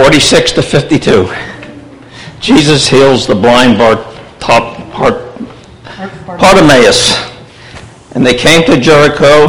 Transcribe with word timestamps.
46 0.00 0.52
to 0.52 0.62
52. 0.62 1.30
Jesus 2.40 2.88
heals 2.88 3.26
the 3.26 3.34
blind 3.34 3.76
Bart, 3.76 3.98
top, 4.40 4.78
Bart, 4.94 5.20
Bartimaeus. 6.26 7.20
And 8.12 8.24
they 8.24 8.32
came 8.32 8.64
to 8.64 8.80
Jericho, 8.80 9.48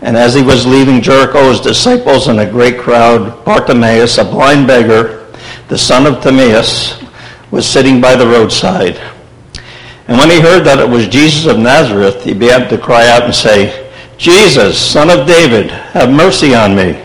and 0.00 0.16
as 0.16 0.34
he 0.34 0.42
was 0.42 0.64
leaving 0.64 1.02
Jericho, 1.02 1.48
his 1.48 1.60
disciples 1.60 2.28
and 2.28 2.38
a 2.38 2.48
great 2.48 2.78
crowd, 2.78 3.44
Bartimaeus, 3.44 4.18
a 4.18 4.24
blind 4.24 4.68
beggar, 4.68 5.26
the 5.66 5.76
son 5.76 6.06
of 6.06 6.22
Timaeus, 6.22 7.02
was 7.50 7.68
sitting 7.68 8.00
by 8.00 8.14
the 8.14 8.26
roadside. 8.26 8.98
And 10.06 10.16
when 10.16 10.30
he 10.30 10.40
heard 10.40 10.62
that 10.62 10.78
it 10.78 10.88
was 10.88 11.08
Jesus 11.08 11.46
of 11.46 11.58
Nazareth, 11.58 12.22
he 12.22 12.34
began 12.34 12.68
to 12.68 12.78
cry 12.78 13.08
out 13.08 13.24
and 13.24 13.34
say, 13.34 13.90
Jesus, 14.16 14.78
son 14.78 15.10
of 15.10 15.26
David, 15.26 15.72
have 15.72 16.08
mercy 16.08 16.54
on 16.54 16.76
me. 16.76 17.04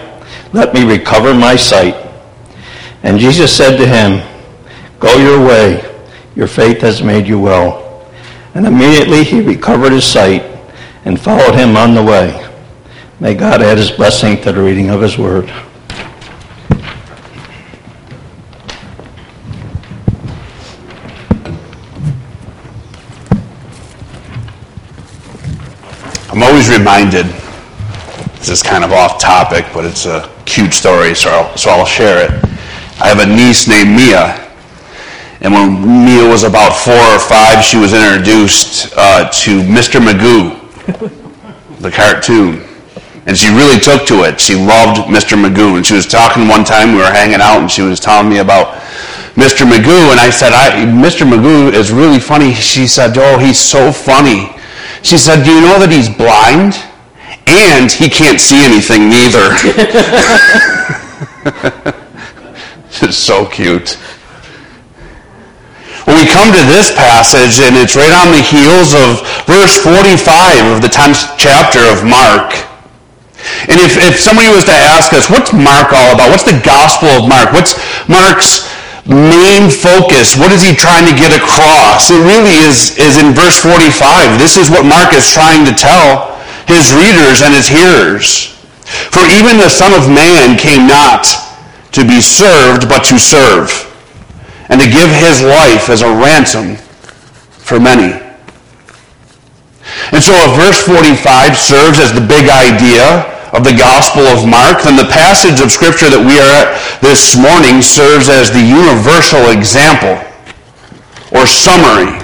let 0.53 0.73
me 0.73 0.83
recover 0.83 1.33
my 1.33 1.55
sight. 1.55 1.95
And 3.03 3.17
Jesus 3.17 3.55
said 3.55 3.77
to 3.77 3.87
him, 3.87 4.27
Go 4.99 5.15
your 5.17 5.45
way. 5.45 5.87
Your 6.35 6.47
faith 6.47 6.81
has 6.81 7.01
made 7.01 7.27
you 7.27 7.39
well. 7.39 8.09
And 8.53 8.65
immediately 8.65 9.23
he 9.23 9.41
recovered 9.41 9.91
his 9.91 10.05
sight 10.05 10.43
and 11.05 11.19
followed 11.19 11.55
him 11.55 11.77
on 11.77 11.95
the 11.95 12.03
way. 12.03 12.49
May 13.19 13.33
God 13.33 13.61
add 13.61 13.77
his 13.77 13.91
blessing 13.91 14.41
to 14.41 14.51
the 14.51 14.61
reading 14.61 14.89
of 14.89 15.01
his 15.01 15.17
word. 15.17 15.49
I'm 26.29 26.43
always 26.43 26.69
reminded, 26.69 27.25
this 28.37 28.49
is 28.49 28.63
kind 28.63 28.83
of 28.83 28.91
off 28.91 29.19
topic, 29.19 29.65
but 29.73 29.85
it's 29.85 30.05
a 30.05 30.27
cute 30.45 30.73
story, 30.73 31.15
so 31.15 31.29
I'll, 31.29 31.57
so 31.57 31.69
I'll 31.71 31.85
share 31.85 32.25
it. 32.25 32.31
I 33.01 33.07
have 33.07 33.19
a 33.19 33.25
niece 33.25 33.67
named 33.67 33.95
Mia, 33.95 34.41
and 35.41 35.53
when 35.53 36.05
Mia 36.05 36.27
was 36.27 36.43
about 36.43 36.77
four 36.77 36.93
or 36.93 37.19
five, 37.19 37.63
she 37.63 37.77
was 37.77 37.93
introduced 37.93 38.93
uh, 38.95 39.27
to 39.29 39.61
Mr. 39.63 39.99
Magoo, 39.99 40.53
the 41.79 41.89
cartoon. 41.89 42.67
And 43.25 43.37
she 43.37 43.49
really 43.49 43.79
took 43.79 44.05
to 44.07 44.23
it. 44.23 44.39
She 44.39 44.55
loved 44.55 45.01
Mr. 45.09 45.41
Magoo. 45.41 45.77
And 45.77 45.85
she 45.85 45.95
was 45.95 46.05
talking 46.05 46.47
one 46.47 46.63
time, 46.63 46.91
we 46.91 46.99
were 46.99 47.11
hanging 47.11 47.41
out, 47.41 47.59
and 47.59 47.71
she 47.71 47.81
was 47.81 47.99
telling 47.99 48.29
me 48.29 48.37
about 48.37 48.81
Mr. 49.33 49.65
Magoo. 49.65 50.11
And 50.11 50.19
I 50.19 50.29
said, 50.29 50.53
I, 50.53 50.85
Mr. 50.85 51.27
Magoo 51.27 51.73
is 51.73 51.91
really 51.91 52.19
funny. 52.19 52.53
She 52.53 52.85
said, 52.85 53.17
Oh, 53.17 53.39
he's 53.39 53.59
so 53.59 53.91
funny. 53.91 54.49
She 55.01 55.17
said, 55.17 55.43
Do 55.43 55.51
you 55.51 55.61
know 55.61 55.79
that 55.79 55.91
he's 55.91 56.09
blind? 56.09 56.75
And 57.47 57.91
he 57.91 58.09
can't 58.09 58.39
see 58.39 58.63
anything 58.63 59.09
neither. 59.09 59.41
it's 63.01 63.17
so 63.17 63.45
cute. 63.45 63.97
When 66.05 66.17
we 66.17 66.25
come 66.25 66.49
to 66.49 66.63
this 66.65 66.91
passage, 66.91 67.61
and 67.61 67.77
it's 67.77 67.95
right 67.95 68.11
on 68.11 68.33
the 68.33 68.41
heels 68.41 68.97
of 68.97 69.21
verse 69.45 69.77
45 69.77 70.73
of 70.73 70.81
the 70.81 70.89
10th 70.89 71.37
chapter 71.37 71.79
of 71.93 72.03
Mark. 72.03 72.57
And 73.69 73.77
if, 73.77 73.97
if 73.97 74.17
somebody 74.17 74.49
was 74.49 74.65
to 74.65 74.73
ask 74.73 75.13
us, 75.13 75.29
what's 75.29 75.53
Mark 75.53 75.93
all 75.93 76.13
about? 76.13 76.33
What's 76.33 76.45
the 76.45 76.57
gospel 76.65 77.09
of 77.09 77.29
Mark? 77.29 77.53
What's 77.53 77.77
Mark's 78.09 78.65
main 79.05 79.69
focus? 79.69 80.37
What 80.37 80.51
is 80.51 80.65
he 80.65 80.73
trying 80.73 81.05
to 81.05 81.13
get 81.13 81.33
across? 81.33 82.09
It 82.09 82.21
really 82.25 82.57
is, 82.65 82.97
is 82.97 83.21
in 83.21 83.33
verse 83.37 83.61
45. 83.61 84.41
This 84.41 84.57
is 84.57 84.69
what 84.69 84.85
Mark 84.85 85.13
is 85.13 85.29
trying 85.29 85.65
to 85.69 85.73
tell 85.73 86.30
his 86.71 86.95
readers 86.95 87.43
and 87.43 87.53
his 87.53 87.67
hearers. 87.67 88.55
For 89.11 89.23
even 89.27 89.59
the 89.59 89.69
Son 89.69 89.93
of 89.93 90.07
Man 90.07 90.57
came 90.57 90.87
not 90.87 91.27
to 91.91 92.03
be 92.03 92.19
served, 92.19 92.87
but 92.87 93.03
to 93.11 93.19
serve, 93.19 93.69
and 94.69 94.79
to 94.79 94.87
give 94.87 95.09
his 95.11 95.43
life 95.43 95.89
as 95.89 96.01
a 96.01 96.09
ransom 96.09 96.75
for 97.59 97.79
many. 97.79 98.15
And 100.11 100.23
so 100.23 100.31
if 100.35 100.55
verse 100.55 100.81
45 100.83 101.57
serves 101.57 101.99
as 101.99 102.11
the 102.11 102.23
big 102.23 102.47
idea 102.49 103.27
of 103.51 103.63
the 103.63 103.75
Gospel 103.75 104.23
of 104.27 104.47
Mark, 104.47 104.83
then 104.83 104.95
the 104.95 105.11
passage 105.11 105.59
of 105.59 105.71
Scripture 105.71 106.07
that 106.07 106.19
we 106.19 106.39
are 106.39 106.51
at 106.51 106.79
this 107.03 107.35
morning 107.35 107.83
serves 107.83 108.31
as 108.31 108.51
the 108.51 108.63
universal 108.63 109.51
example 109.51 110.15
or 111.35 111.43
summary 111.47 112.15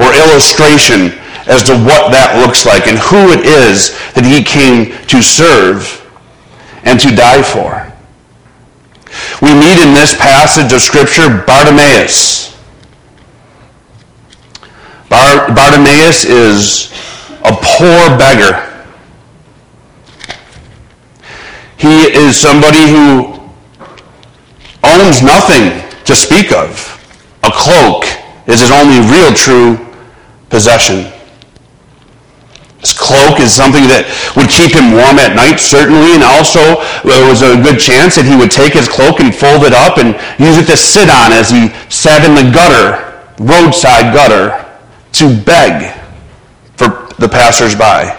or 0.00 0.08
illustration 0.12 1.12
as 1.46 1.62
to 1.64 1.72
what 1.72 2.10
that 2.10 2.40
looks 2.44 2.64
like 2.64 2.86
and 2.86 2.98
who 2.98 3.32
it 3.32 3.44
is 3.44 3.92
that 4.14 4.24
he 4.24 4.42
came 4.42 4.96
to 5.06 5.22
serve 5.22 6.00
and 6.84 6.98
to 7.00 7.14
die 7.14 7.42
for. 7.42 7.84
We 9.42 9.54
meet 9.54 9.80
in 9.82 9.94
this 9.94 10.14
passage 10.16 10.72
of 10.72 10.80
Scripture 10.80 11.44
Bartimaeus. 11.46 12.56
Bar- 15.08 15.54
Bartimaeus 15.54 16.24
is 16.24 16.90
a 17.44 17.52
poor 17.52 18.18
beggar. 18.18 18.70
He 21.76 22.04
is 22.04 22.36
somebody 22.36 22.88
who 22.88 23.38
owns 24.82 25.22
nothing 25.22 25.82
to 26.04 26.14
speak 26.16 26.52
of. 26.52 26.90
A 27.42 27.50
cloak 27.52 28.04
is 28.46 28.60
his 28.60 28.70
only 28.70 29.00
real 29.12 29.32
true 29.34 29.78
possession. 30.48 31.13
His 32.84 32.92
cloak 32.92 33.40
is 33.40 33.48
something 33.48 33.88
that 33.88 34.04
would 34.36 34.52
keep 34.52 34.76
him 34.76 34.92
warm 34.92 35.16
at 35.16 35.32
night, 35.32 35.56
certainly, 35.56 36.12
and 36.12 36.20
also 36.20 36.60
uh, 36.60 37.00
there 37.00 37.24
was 37.24 37.40
a 37.40 37.56
good 37.56 37.80
chance 37.80 38.20
that 38.20 38.28
he 38.28 38.36
would 38.36 38.52
take 38.52 38.76
his 38.76 38.84
cloak 38.84 39.24
and 39.24 39.32
fold 39.32 39.64
it 39.64 39.72
up 39.72 39.96
and 39.96 40.12
use 40.36 40.60
it 40.60 40.68
to 40.68 40.76
sit 40.76 41.08
on 41.08 41.32
as 41.32 41.48
he 41.48 41.72
sat 41.88 42.28
in 42.28 42.36
the 42.36 42.44
gutter, 42.52 43.24
roadside 43.40 44.12
gutter, 44.12 44.52
to 45.16 45.32
beg 45.32 45.96
for 46.76 47.08
the 47.16 47.24
passersby. 47.24 48.12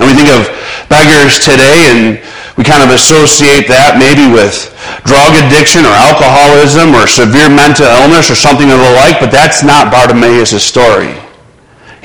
And 0.00 0.08
we 0.08 0.16
think 0.16 0.32
of 0.32 0.48
beggars 0.88 1.36
today, 1.44 1.92
and 1.92 2.24
we 2.56 2.64
kind 2.64 2.80
of 2.80 2.88
associate 2.88 3.68
that 3.68 4.00
maybe 4.00 4.32
with 4.32 4.72
drug 5.04 5.36
addiction 5.44 5.84
or 5.84 5.92
alcoholism 5.92 6.96
or 6.96 7.04
severe 7.04 7.52
mental 7.52 7.84
illness 7.84 8.32
or 8.32 8.36
something 8.38 8.72
of 8.72 8.80
the 8.80 8.92
like, 8.96 9.20
but 9.20 9.28
that's 9.28 9.60
not 9.60 9.92
Bartimaeus' 9.92 10.64
story. 10.64 11.20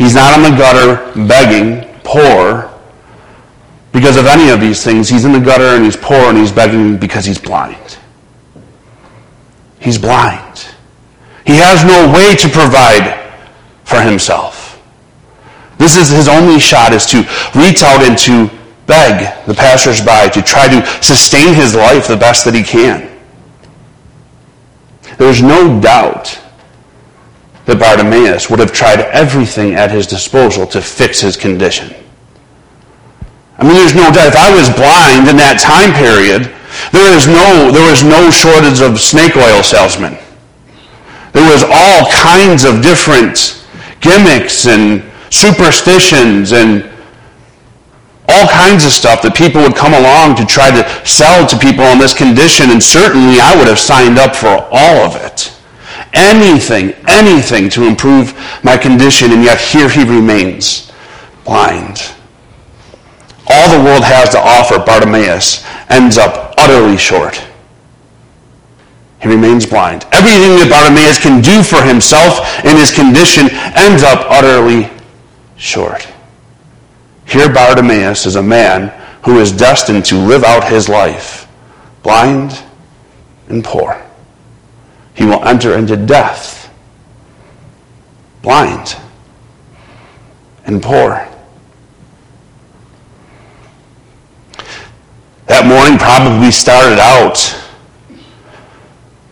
He's 0.01 0.15
not 0.15 0.33
on 0.33 0.41
the 0.41 0.57
gutter 0.57 1.27
begging, 1.27 1.87
poor, 2.03 2.73
because 3.91 4.17
of 4.17 4.25
any 4.25 4.49
of 4.49 4.59
these 4.59 4.83
things. 4.83 5.07
He's 5.07 5.25
in 5.25 5.31
the 5.31 5.39
gutter 5.39 5.75
and 5.75 5.85
he's 5.85 5.95
poor 5.95 6.17
and 6.17 6.35
he's 6.39 6.51
begging 6.51 6.97
because 6.97 7.23
he's 7.23 7.37
blind. 7.37 7.99
He's 9.79 9.99
blind. 9.99 10.65
He 11.45 11.55
has 11.57 11.85
no 11.85 12.11
way 12.11 12.35
to 12.35 12.49
provide 12.49 13.31
for 13.83 14.01
himself. 14.01 14.81
This 15.77 15.95
is 15.95 16.09
his 16.09 16.27
only 16.27 16.59
shot 16.59 16.93
is 16.93 17.05
to 17.05 17.17
reach 17.53 17.83
out 17.83 18.01
and 18.01 18.17
to 18.17 18.49
beg 18.87 19.45
the 19.45 19.53
passersby 19.53 20.31
to 20.33 20.41
try 20.41 20.67
to 20.67 21.03
sustain 21.03 21.53
his 21.53 21.75
life 21.75 22.07
the 22.07 22.17
best 22.17 22.43
that 22.45 22.55
he 22.55 22.63
can. 22.63 23.07
There's 25.19 25.43
no 25.43 25.79
doubt 25.79 26.40
that 27.71 27.79
Bartimaeus 27.79 28.49
would 28.49 28.59
have 28.59 28.75
tried 28.75 28.99
everything 29.15 29.75
at 29.75 29.91
his 29.91 30.05
disposal 30.05 30.67
to 30.67 30.81
fix 30.81 31.21
his 31.21 31.37
condition. 31.37 31.95
I 33.57 33.63
mean, 33.63 33.79
there's 33.79 33.95
no 33.95 34.11
doubt. 34.11 34.27
If 34.27 34.35
I 34.35 34.51
was 34.51 34.67
blind 34.67 35.31
in 35.31 35.39
that 35.39 35.63
time 35.63 35.95
period, 35.95 36.51
there 36.91 37.15
is 37.15 37.31
no, 37.31 37.71
there 37.71 37.87
was 37.87 38.03
no 38.03 38.27
shortage 38.27 38.83
of 38.83 38.99
snake 38.99 39.39
oil 39.39 39.63
salesmen. 39.63 40.19
There 41.31 41.47
was 41.47 41.63
all 41.63 42.11
kinds 42.11 42.67
of 42.67 42.83
different 42.83 43.63
gimmicks 44.03 44.67
and 44.67 44.99
superstitions 45.31 46.51
and 46.51 46.83
all 48.27 48.47
kinds 48.51 48.83
of 48.83 48.91
stuff 48.91 49.21
that 49.23 49.31
people 49.31 49.61
would 49.63 49.79
come 49.79 49.95
along 49.95 50.35
to 50.35 50.45
try 50.45 50.75
to 50.75 50.83
sell 51.07 51.47
to 51.47 51.55
people 51.55 51.87
in 51.87 51.99
this 51.99 52.11
condition, 52.11 52.71
and 52.71 52.83
certainly 52.83 53.39
I 53.39 53.55
would 53.55 53.67
have 53.71 53.79
signed 53.79 54.19
up 54.19 54.35
for 54.35 54.67
all 54.75 55.07
of 55.07 55.15
it 55.15 55.55
anything, 56.13 56.93
anything 57.07 57.69
to 57.69 57.87
improve 57.87 58.33
my 58.63 58.77
condition, 58.77 59.31
and 59.31 59.43
yet 59.43 59.59
here 59.59 59.89
he 59.89 60.03
remains 60.03 60.91
blind. 61.45 62.13
All 63.47 63.77
the 63.77 63.83
world 63.83 64.03
has 64.03 64.29
to 64.29 64.39
offer 64.39 64.79
Bartimaeus 64.79 65.65
ends 65.89 66.17
up 66.17 66.53
utterly 66.57 66.97
short. 66.97 67.41
he 69.21 69.27
remains 69.27 69.65
blind. 69.65 70.05
Everything 70.11 70.57
that 70.57 70.69
Bartimaeus 70.69 71.19
can 71.19 71.41
do 71.41 71.61
for 71.61 71.81
himself 71.83 72.63
in 72.65 72.77
his 72.77 72.91
condition 72.91 73.49
ends 73.75 74.03
up 74.03 74.25
utterly 74.29 74.89
short. 75.57 76.07
Here, 77.27 77.51
Bartimaeus 77.51 78.25
is 78.25 78.35
a 78.35 78.41
man 78.41 78.89
who 79.23 79.39
is 79.39 79.51
destined 79.51 80.05
to 80.05 80.15
live 80.15 80.43
out 80.43 80.67
his 80.67 80.89
life 80.89 81.47
blind 82.03 82.59
and 83.47 83.63
poor. 83.63 84.01
He 85.13 85.25
will 85.25 85.43
enter 85.43 85.77
into 85.77 85.97
death 85.97 86.71
blind 88.41 88.95
and 90.65 90.81
poor. 90.81 91.27
That 95.47 95.65
morning 95.65 95.99
probably 95.99 96.49
started 96.49 96.97
out 96.99 97.37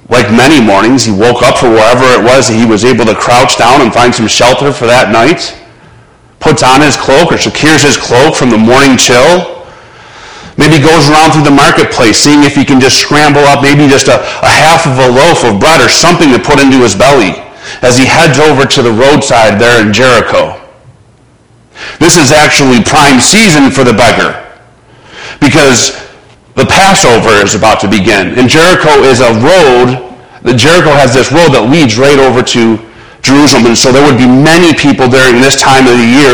like 0.10 0.30
many 0.32 0.64
mornings. 0.64 1.06
He 1.06 1.12
woke 1.12 1.42
up 1.44 1.58
for 1.58 1.70
wherever 1.70 2.04
it 2.20 2.24
was 2.24 2.48
he 2.48 2.66
was 2.66 2.84
able 2.84 3.06
to 3.06 3.16
crouch 3.16 3.58
down 3.58 3.82
and 3.82 3.94
find 3.94 4.14
some 4.14 4.28
shelter 4.28 4.74
for 4.74 4.86
that 4.86 5.12
night 5.12 5.56
puts 6.40 6.64
on 6.64 6.82
his 6.82 6.96
cloak 6.96 7.32
or 7.32 7.38
secures 7.38 7.84
his 7.84 7.98
cloak 7.98 8.36
from 8.36 8.50
the 8.50 8.58
morning 8.58 8.98
chill. 8.98 9.59
Maybe 10.60 10.76
goes 10.76 11.08
around 11.08 11.32
through 11.32 11.48
the 11.48 11.56
marketplace 11.56 12.20
seeing 12.20 12.44
if 12.44 12.54
he 12.54 12.68
can 12.68 12.84
just 12.84 13.00
scramble 13.00 13.48
up 13.48 13.64
maybe 13.64 13.88
just 13.88 14.12
a, 14.12 14.20
a 14.20 14.52
half 14.52 14.84
of 14.84 15.00
a 15.00 15.08
loaf 15.08 15.48
of 15.48 15.56
bread 15.56 15.80
or 15.80 15.88
something 15.88 16.36
to 16.36 16.40
put 16.40 16.60
into 16.60 16.84
his 16.84 17.00
belly 17.00 17.32
as 17.80 17.96
he 17.96 18.04
heads 18.04 18.44
over 18.44 18.68
to 18.68 18.84
the 18.84 18.92
roadside 18.92 19.56
there 19.56 19.80
in 19.80 19.94
Jericho. 19.96 20.60
This 22.04 22.20
is 22.20 22.36
actually 22.36 22.84
prime 22.84 23.24
season 23.24 23.72
for 23.72 23.88
the 23.88 23.96
beggar 23.96 24.36
because 25.40 25.96
the 26.60 26.66
Passover 26.68 27.40
is 27.40 27.56
about 27.56 27.80
to 27.80 27.88
begin. 27.88 28.36
And 28.36 28.50
Jericho 28.50 29.08
is 29.08 29.22
a 29.24 29.32
road, 29.40 30.12
the 30.44 30.54
Jericho 30.54 30.92
has 30.92 31.14
this 31.14 31.32
road 31.32 31.56
that 31.56 31.72
leads 31.72 31.98
right 31.98 32.20
over 32.20 32.44
to 32.44 32.76
Jerusalem. 33.22 33.68
And 33.68 33.78
so 33.78 33.92
there 33.92 34.06
would 34.06 34.18
be 34.18 34.28
many 34.28 34.74
people 34.74 35.08
during 35.08 35.42
this 35.42 35.60
time 35.60 35.88
of 35.88 35.98
the 35.98 36.08
year 36.08 36.32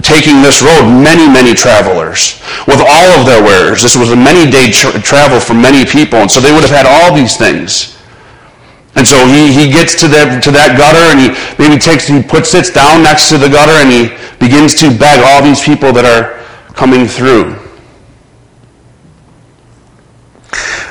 taking 0.00 0.42
this 0.42 0.62
road, 0.62 0.88
many, 0.90 1.30
many 1.30 1.54
travelers 1.54 2.42
with 2.66 2.82
all 2.82 3.08
of 3.18 3.26
their 3.26 3.42
wares. 3.42 3.82
This 3.82 3.96
was 3.96 4.10
a 4.10 4.16
many 4.16 4.50
day 4.50 4.70
tra- 4.70 4.98
travel 5.00 5.40
for 5.40 5.54
many 5.54 5.84
people. 5.86 6.18
And 6.18 6.30
so 6.30 6.40
they 6.40 6.52
would 6.52 6.62
have 6.62 6.74
had 6.74 6.86
all 6.86 7.14
these 7.14 7.36
things. 7.36 7.96
And 8.96 9.06
so 9.06 9.26
he, 9.26 9.52
he 9.52 9.70
gets 9.70 9.94
to 10.00 10.08
that, 10.08 10.42
to 10.42 10.50
that 10.52 10.78
gutter 10.80 11.04
and 11.12 11.20
he 11.20 11.28
maybe 11.60 11.78
takes, 11.78 12.08
he 12.08 12.22
puts, 12.22 12.48
sits 12.48 12.70
down 12.70 13.02
next 13.02 13.28
to 13.28 13.36
the 13.36 13.48
gutter 13.48 13.76
and 13.76 13.92
he 13.92 14.16
begins 14.40 14.74
to 14.80 14.88
beg 14.88 15.20
all 15.20 15.42
these 15.42 15.62
people 15.62 15.92
that 15.92 16.08
are 16.08 16.40
coming 16.72 17.06
through. 17.06 17.54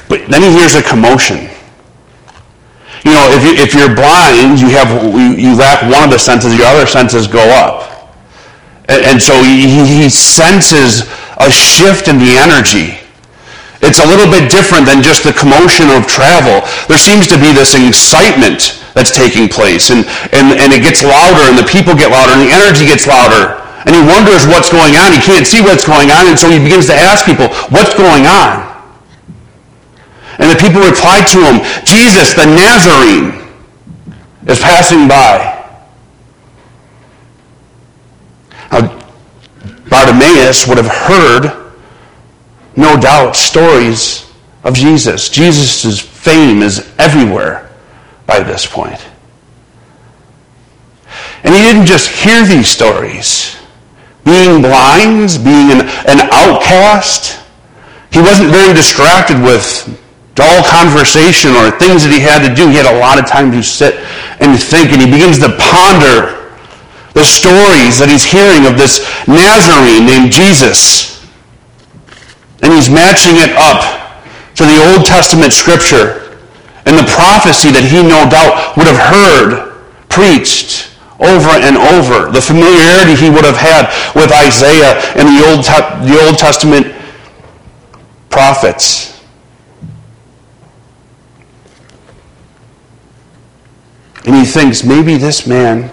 But 0.07 0.29
then 0.29 0.43
he 0.43 0.51
hears 0.53 0.75
a 0.75 0.83
commotion. 0.83 1.49
You 3.05 3.13
know, 3.13 3.29
if, 3.37 3.45
you, 3.45 3.53
if 3.53 3.71
you're 3.77 3.93
blind, 3.93 4.57
you, 4.57 4.73
have, 4.73 4.89
you 5.13 5.53
lack 5.53 5.85
one 5.85 6.01
of 6.01 6.09
the 6.09 6.17
senses, 6.17 6.57
your 6.57 6.65
other 6.65 6.89
senses 6.89 7.29
go 7.29 7.45
up. 7.53 8.17
And, 8.89 9.05
and 9.05 9.17
so 9.21 9.45
he, 9.45 9.69
he 9.85 10.09
senses 10.09 11.05
a 11.37 11.53
shift 11.53 12.09
in 12.09 12.17
the 12.17 12.33
energy. 12.33 12.97
It's 13.85 14.01
a 14.01 14.07
little 14.09 14.25
bit 14.25 14.49
different 14.49 14.89
than 14.89 15.05
just 15.05 15.21
the 15.21 15.37
commotion 15.37 15.93
of 15.93 16.09
travel. 16.09 16.65
There 16.89 16.97
seems 16.97 17.29
to 17.29 17.37
be 17.37 17.53
this 17.53 17.77
excitement 17.77 18.81
that's 18.97 19.13
taking 19.13 19.53
place, 19.53 19.93
and, 19.93 20.09
and, 20.33 20.57
and 20.57 20.73
it 20.73 20.81
gets 20.81 21.05
louder, 21.05 21.45
and 21.45 21.53
the 21.53 21.67
people 21.69 21.93
get 21.93 22.09
louder, 22.09 22.33
and 22.33 22.41
the 22.41 22.49
energy 22.49 22.89
gets 22.89 23.05
louder. 23.05 23.61
And 23.85 23.93
he 23.93 24.01
wonders 24.01 24.49
what's 24.49 24.73
going 24.73 24.97
on. 24.97 25.13
He 25.13 25.21
can't 25.21 25.45
see 25.45 25.61
what's 25.61 25.85
going 25.85 26.09
on, 26.09 26.25
and 26.25 26.33
so 26.33 26.49
he 26.49 26.57
begins 26.57 26.89
to 26.89 26.97
ask 26.97 27.21
people, 27.21 27.53
What's 27.69 27.93
going 27.93 28.25
on? 28.25 28.74
And 30.37 30.51
the 30.51 30.55
people 30.55 30.81
replied 30.81 31.27
to 31.27 31.39
him, 31.39 31.85
Jesus, 31.85 32.33
the 32.33 32.45
Nazarene, 32.45 33.45
is 34.47 34.59
passing 34.59 35.07
by. 35.07 35.53
Now, 38.71 39.01
Bartimaeus 39.89 40.67
would 40.67 40.77
have 40.77 40.87
heard, 40.87 41.73
no 42.75 42.99
doubt, 42.99 43.35
stories 43.35 44.29
of 44.63 44.73
Jesus. 44.73 45.29
Jesus' 45.29 45.99
fame 45.99 46.61
is 46.61 46.91
everywhere 46.97 47.69
by 48.25 48.41
this 48.41 48.65
point. 48.65 48.99
And 51.43 51.53
he 51.53 51.61
didn't 51.61 51.85
just 51.85 52.09
hear 52.09 52.43
these 52.45 52.67
stories. 52.67 53.55
Being 54.25 54.61
blind, 54.61 55.39
being 55.43 55.71
an, 55.71 55.87
an 56.07 56.27
outcast, 56.31 57.39
he 58.11 58.19
wasn't 58.19 58.49
very 58.49 58.73
distracted 58.73 59.39
with 59.41 60.01
dull 60.35 60.63
conversation 60.67 61.55
or 61.55 61.71
things 61.71 62.03
that 62.03 62.11
he 62.11 62.19
had 62.19 62.43
to 62.43 62.51
do. 62.51 62.67
He 62.67 62.75
had 62.75 62.91
a 62.91 62.99
lot 62.99 63.17
of 63.17 63.25
time 63.25 63.51
to 63.55 63.63
sit 63.63 63.95
and 64.43 64.59
think, 64.59 64.91
and 64.91 64.99
he 64.99 65.07
begins 65.07 65.39
to 65.39 65.49
ponder 65.55 66.51
the 67.15 67.23
stories 67.23 67.95
that 67.97 68.11
he's 68.11 68.27
hearing 68.27 68.67
of 68.67 68.75
this 68.75 68.99
Nazarene 69.25 70.03
named 70.03 70.35
Jesus. 70.35 71.23
And 72.59 72.75
he's 72.75 72.91
matching 72.91 73.39
it 73.39 73.55
up 73.55 73.79
to 74.59 74.67
the 74.67 74.79
Old 74.91 75.07
Testament 75.07 75.55
scripture 75.55 76.35
and 76.83 76.99
the 76.99 77.07
prophecy 77.07 77.71
that 77.71 77.87
he 77.87 78.03
no 78.03 78.27
doubt 78.27 78.75
would 78.75 78.91
have 78.91 78.99
heard 78.99 79.79
preached 80.11 80.91
over 81.23 81.55
and 81.63 81.79
over. 81.95 82.27
The 82.27 82.43
familiarity 82.43 83.15
he 83.15 83.31
would 83.31 83.47
have 83.47 83.55
had 83.55 83.87
with 84.11 84.35
Isaiah 84.35 84.99
and 85.15 85.31
the 85.31 85.39
Old, 85.47 85.63
the 86.03 86.19
Old 86.27 86.37
Testament 86.37 86.91
prophets. 88.29 89.14
And 94.25 94.35
he 94.35 94.45
thinks 94.45 94.83
maybe 94.83 95.17
this 95.17 95.45
man 95.45 95.91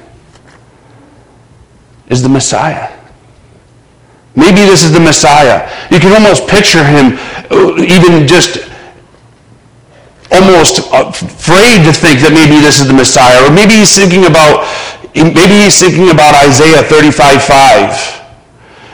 is 2.09 2.23
the 2.23 2.29
Messiah. 2.29 2.91
Maybe 4.35 4.61
this 4.65 4.85
is 4.85 4.93
the 4.93 5.01
Messiah. 5.01 5.69
You 5.91 5.99
can 6.01 6.13
almost 6.13 6.49
picture 6.49 6.85
him 6.85 7.19
uh, 7.51 7.77
even 7.77 8.27
just 8.27 8.69
almost 10.33 10.79
afraid 10.93 11.85
to 11.85 11.93
think 11.93 12.21
that 12.25 12.33
maybe 12.33 12.57
this 12.61 12.81
is 12.81 12.89
the 12.89 12.97
Messiah. 12.97 13.45
Or 13.45 13.53
maybe 13.53 13.75
he's 13.75 13.95
thinking 13.95 14.25
about 14.25 14.65
maybe 15.15 15.69
he's 15.69 15.79
thinking 15.79 16.09
about 16.09 16.35
Isaiah 16.35 16.83
35 16.83 17.45
5 17.45 18.22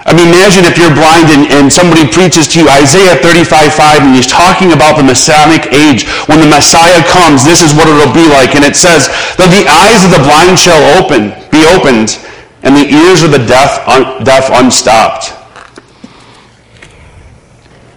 I 0.06 0.15
mean, 0.15 0.31
imagine 0.31 0.65
if 0.65 0.79
you're 0.79 0.95
blind 0.95 1.29
and, 1.35 1.50
and 1.50 1.67
somebody 1.67 2.06
preaches 2.06 2.47
to 2.55 2.62
you 2.62 2.67
Isaiah 2.71 3.19
35, 3.19 3.75
5, 3.75 4.03
and 4.06 4.15
he's 4.15 4.31
talking 4.31 4.73
about 4.73 4.97
the 4.97 5.02
Messianic 5.02 5.69
age. 5.75 6.07
When 6.31 6.38
the 6.38 6.47
Messiah 6.47 7.02
comes, 7.11 7.43
this 7.45 7.61
is 7.61 7.75
what 7.75 7.90
it'll 7.90 8.14
be 8.14 8.25
like. 8.31 8.55
And 8.55 8.64
it 8.64 8.78
says 8.78 9.11
that 9.37 9.50
the 9.50 9.67
eyes 9.67 10.07
of 10.07 10.14
the 10.14 10.23
blind 10.23 10.57
shall 10.57 10.81
open, 10.97 11.35
be 11.50 11.67
opened, 11.67 12.17
and 12.62 12.78
the 12.78 12.87
ears 12.87 13.26
of 13.26 13.35
the 13.35 13.43
deaf, 13.43 13.83
un, 13.88 14.23
deaf 14.25 14.49
unstopped. 14.55 15.35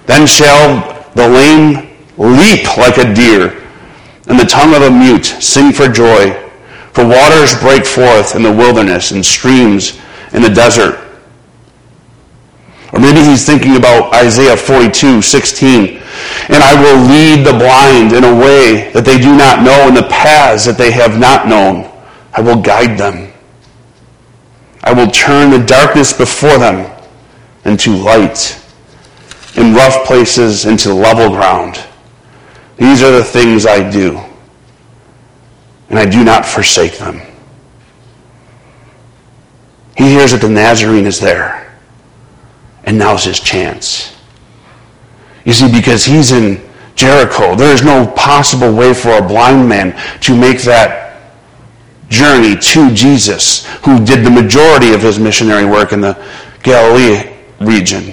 Then 0.05 0.25
shall 0.25 1.05
the 1.13 1.27
lame 1.29 1.95
leap 2.17 2.65
like 2.77 2.97
a 2.97 3.13
deer, 3.13 3.61
and 4.27 4.39
the 4.39 4.45
tongue 4.45 4.73
of 4.73 4.81
the 4.81 4.91
mute 4.91 5.25
sing 5.25 5.71
for 5.71 5.87
joy. 5.87 6.33
For 6.93 7.07
waters 7.07 7.55
break 7.55 7.85
forth 7.85 8.35
in 8.35 8.43
the 8.43 8.51
wilderness, 8.51 9.11
and 9.11 9.25
streams 9.25 9.99
in 10.33 10.41
the 10.41 10.49
desert. 10.49 11.10
Or 12.93 12.99
maybe 12.99 13.21
he's 13.21 13.45
thinking 13.45 13.77
about 13.77 14.13
Isaiah 14.13 14.57
42, 14.57 15.21
16. 15.21 16.01
And 16.49 16.63
I 16.63 16.75
will 16.81 17.07
lead 17.07 17.45
the 17.45 17.53
blind 17.53 18.11
in 18.11 18.23
a 18.23 18.35
way 18.35 18.91
that 18.91 19.05
they 19.05 19.17
do 19.17 19.35
not 19.35 19.63
know, 19.63 19.87
in 19.87 19.93
the 19.93 20.07
paths 20.09 20.65
that 20.65 20.77
they 20.77 20.91
have 20.91 21.17
not 21.17 21.47
known. 21.47 21.89
I 22.33 22.41
will 22.41 22.61
guide 22.61 22.97
them. 22.97 23.31
I 24.83 24.93
will 24.93 25.09
turn 25.09 25.51
the 25.51 25.65
darkness 25.65 26.11
before 26.11 26.57
them 26.57 26.91
into 27.65 27.95
light, 27.95 28.59
in 29.55 29.73
rough 29.73 30.05
places 30.05 30.65
into 30.65 30.93
level 30.93 31.29
ground. 31.29 31.79
These 32.77 33.03
are 33.03 33.11
the 33.11 33.23
things 33.23 33.65
I 33.65 33.89
do, 33.89 34.19
and 35.89 35.99
I 35.99 36.05
do 36.05 36.23
not 36.23 36.45
forsake 36.45 36.97
them. 36.97 37.21
He 39.95 40.09
hears 40.09 40.31
that 40.31 40.41
the 40.41 40.49
Nazarene 40.49 41.05
is 41.05 41.19
there 41.19 41.60
and 42.91 42.99
now's 42.99 43.23
his 43.23 43.39
chance. 43.39 44.11
You 45.45 45.53
see, 45.53 45.71
because 45.71 46.03
he's 46.03 46.33
in 46.33 46.59
Jericho, 46.93 47.55
there 47.55 47.71
is 47.73 47.87
no 47.87 48.05
possible 48.19 48.75
way 48.75 48.93
for 48.93 49.15
a 49.15 49.23
blind 49.25 49.63
man 49.63 49.95
to 50.27 50.35
make 50.35 50.59
that 50.67 51.23
journey 52.09 52.59
to 52.59 52.91
Jesus, 52.91 53.63
who 53.87 54.03
did 54.03 54.27
the 54.27 54.29
majority 54.29 54.91
of 54.91 55.01
his 55.01 55.23
missionary 55.23 55.63
work 55.63 55.95
in 55.95 56.01
the 56.01 56.19
Galilee 56.63 57.31
region. 57.63 58.11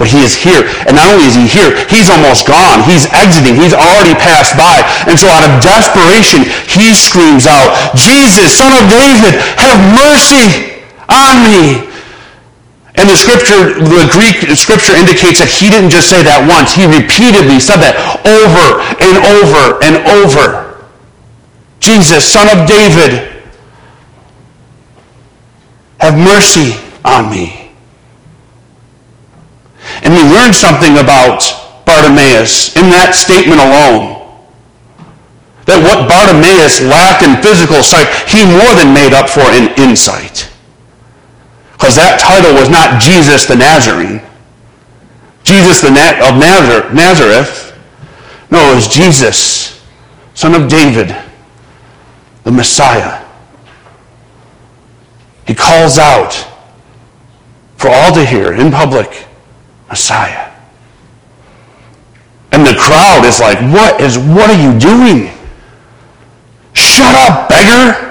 But 0.00 0.08
he 0.08 0.24
is 0.24 0.32
here. 0.32 0.64
And 0.88 0.96
not 0.96 1.12
only 1.12 1.28
is 1.28 1.36
he 1.36 1.44
here, 1.44 1.76
he's 1.92 2.08
almost 2.08 2.48
gone. 2.48 2.80
He's 2.88 3.04
exiting. 3.12 3.60
He's 3.60 3.76
already 3.76 4.16
passed 4.16 4.56
by. 4.56 4.80
And 5.04 5.20
so 5.20 5.28
out 5.28 5.44
of 5.44 5.60
desperation, 5.60 6.48
he 6.64 6.96
screams 6.96 7.44
out, 7.44 7.92
Jesus, 7.92 8.56
son 8.56 8.72
of 8.72 8.88
David, 8.88 9.36
have 9.60 9.76
mercy 9.92 10.80
on 11.12 11.44
me. 11.44 11.92
And 12.96 13.08
the 13.08 13.16
scripture, 13.16 13.76
the 13.76 14.08
Greek 14.08 14.56
scripture 14.56 14.96
indicates 14.96 15.44
that 15.44 15.52
he 15.52 15.68
didn't 15.68 15.92
just 15.92 16.08
say 16.08 16.24
that 16.24 16.40
once. 16.48 16.72
He 16.72 16.88
repeatedly 16.88 17.60
said 17.60 17.84
that 17.84 18.00
over 18.24 18.80
and 19.04 19.16
over 19.36 19.76
and 19.84 19.94
over. 20.24 20.80
Jesus, 21.78 22.24
son 22.24 22.48
of 22.48 22.64
David, 22.64 23.36
have 26.00 26.16
mercy 26.16 26.80
on 27.04 27.30
me. 27.30 27.70
And 30.02 30.14
we 30.14 30.24
learn 30.32 30.56
something 30.56 30.96
about 30.96 31.44
Bartimaeus 31.84 32.76
in 32.76 32.88
that 32.90 33.12
statement 33.12 33.60
alone. 33.60 34.16
That 35.68 35.84
what 35.84 36.08
Bartimaeus 36.08 36.80
lacked 36.80 37.22
in 37.22 37.42
physical 37.44 37.84
sight, 37.84 38.08
he 38.24 38.40
more 38.48 38.72
than 38.72 38.96
made 38.96 39.12
up 39.12 39.28
for 39.28 39.44
in 39.52 39.68
insight. 39.76 40.48
Because 41.76 41.94
that 41.96 42.18
title 42.18 42.54
was 42.54 42.70
not 42.70 43.02
Jesus 43.02 43.44
the 43.44 43.56
Nazarene. 43.56 44.22
Jesus 45.44 45.80
the 45.80 45.90
Na- 45.90 46.26
of 46.26 46.40
Nazareth. 46.40 47.76
No, 48.50 48.72
it 48.72 48.74
was 48.74 48.88
Jesus, 48.88 49.84
son 50.34 50.54
of 50.54 50.68
David, 50.68 51.14
the 52.44 52.50
Messiah. 52.50 53.24
He 55.46 55.54
calls 55.54 55.98
out 55.98 56.32
for 57.76 57.90
all 57.90 58.12
to 58.14 58.24
hear 58.24 58.54
in 58.54 58.70
public, 58.70 59.26
Messiah. 59.88 60.50
And 62.52 62.66
the 62.66 62.74
crowd 62.74 63.24
is 63.26 63.38
like, 63.38 63.60
what 63.72 64.00
is, 64.00 64.16
what 64.16 64.48
are 64.48 64.60
you 64.60 64.78
doing? 64.78 65.30
Shut 66.72 67.14
up, 67.14 67.48
beggar. 67.48 68.05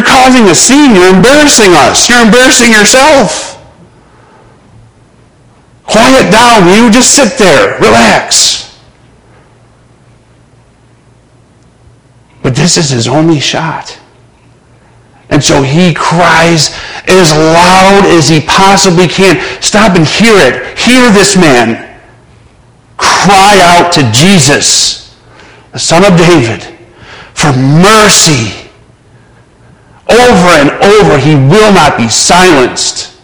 You're 0.00 0.08
causing 0.08 0.48
a 0.48 0.54
scene. 0.54 0.94
You're 0.94 1.14
embarrassing 1.14 1.72
us. 1.74 2.08
You're 2.08 2.24
embarrassing 2.24 2.72
yourself. 2.72 3.62
Quiet 5.84 6.32
down. 6.32 6.66
You 6.68 6.90
just 6.90 7.14
sit 7.14 7.36
there. 7.36 7.78
Relax. 7.80 8.80
But 12.42 12.56
this 12.56 12.78
is 12.78 12.88
his 12.88 13.08
only 13.08 13.40
shot. 13.40 14.00
And 15.28 15.44
so 15.44 15.60
he 15.62 15.92
cries 15.92 16.74
as 17.06 17.30
loud 17.32 18.06
as 18.06 18.26
he 18.26 18.40
possibly 18.40 19.06
can. 19.06 19.38
Stop 19.62 19.96
and 19.96 20.06
hear 20.06 20.32
it. 20.34 20.78
Hear 20.78 21.10
this 21.12 21.36
man 21.36 22.00
cry 22.96 23.58
out 23.60 23.92
to 23.92 24.10
Jesus, 24.12 25.14
the 25.72 25.78
Son 25.78 26.10
of 26.10 26.18
David, 26.18 26.62
for 27.34 27.52
mercy. 27.52 28.69
Over 30.10 30.48
and 30.48 30.70
over, 30.82 31.18
he 31.18 31.36
will 31.36 31.72
not 31.72 31.96
be 31.96 32.08
silenced. 32.08 33.16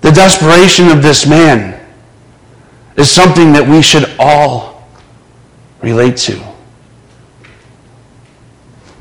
The 0.00 0.10
desperation 0.10 0.88
of 0.88 1.00
this 1.00 1.26
man 1.26 1.80
is 2.96 3.10
something 3.10 3.52
that 3.52 3.66
we 3.66 3.82
should 3.82 4.10
all 4.18 4.86
relate 5.80 6.16
to. 6.16 6.42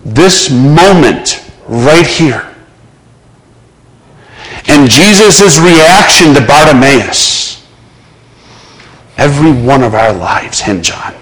This 0.05 0.51
moment 0.51 1.43
right 1.67 2.05
here. 2.05 2.53
And 4.67 4.89
Jesus' 4.89 5.59
reaction 5.59 6.33
to 6.35 6.45
Bartimaeus. 6.45 7.65
Every 9.17 9.51
one 9.51 9.83
of 9.83 9.93
our 9.95 10.13
lives 10.13 10.61
hinge 10.61 10.91
on. 10.91 11.15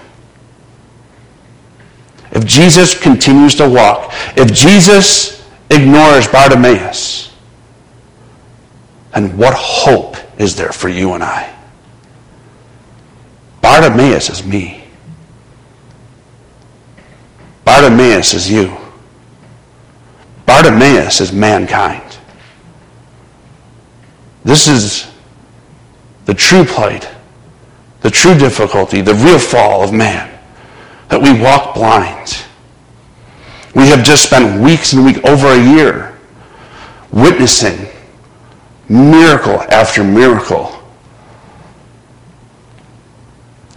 If 2.32 2.46
Jesus 2.46 2.98
continues 2.98 3.54
to 3.56 3.68
walk, 3.68 4.12
if 4.36 4.52
Jesus 4.52 5.46
ignores 5.70 6.26
Bartimaeus, 6.26 7.34
then 9.12 9.36
what 9.36 9.52
hope 9.54 10.16
is 10.40 10.56
there 10.56 10.72
for 10.72 10.88
you 10.88 11.12
and 11.12 11.22
I? 11.22 11.54
Bartimaeus 13.60 14.30
is 14.30 14.44
me. 14.44 14.82
Bartimaeus 17.66 18.32
is 18.32 18.50
you. 18.50 18.76
Bartimaeus 20.46 21.20
is 21.20 21.32
mankind. 21.32 22.16
This 24.42 24.68
is 24.68 25.12
the 26.24 26.34
true 26.34 26.64
plight, 26.64 27.08
the 28.00 28.10
true 28.10 28.36
difficulty, 28.36 29.02
the 29.02 29.14
real 29.14 29.38
fall 29.38 29.84
of 29.84 29.92
man 29.92 30.31
that 31.12 31.20
we 31.20 31.38
walk 31.38 31.74
blind. 31.74 32.42
We 33.74 33.88
have 33.88 34.02
just 34.02 34.24
spent 34.24 34.62
weeks 34.62 34.94
and 34.94 35.04
weeks, 35.04 35.20
over 35.24 35.48
a 35.48 35.62
year, 35.62 36.18
witnessing 37.12 37.86
miracle 38.88 39.60
after 39.70 40.02
miracle 40.02 40.82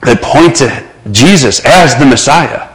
that 0.02 0.22
point 0.22 0.56
to 0.58 0.90
Jesus 1.12 1.60
as 1.66 2.00
the 2.00 2.06
Messiah. 2.06 2.70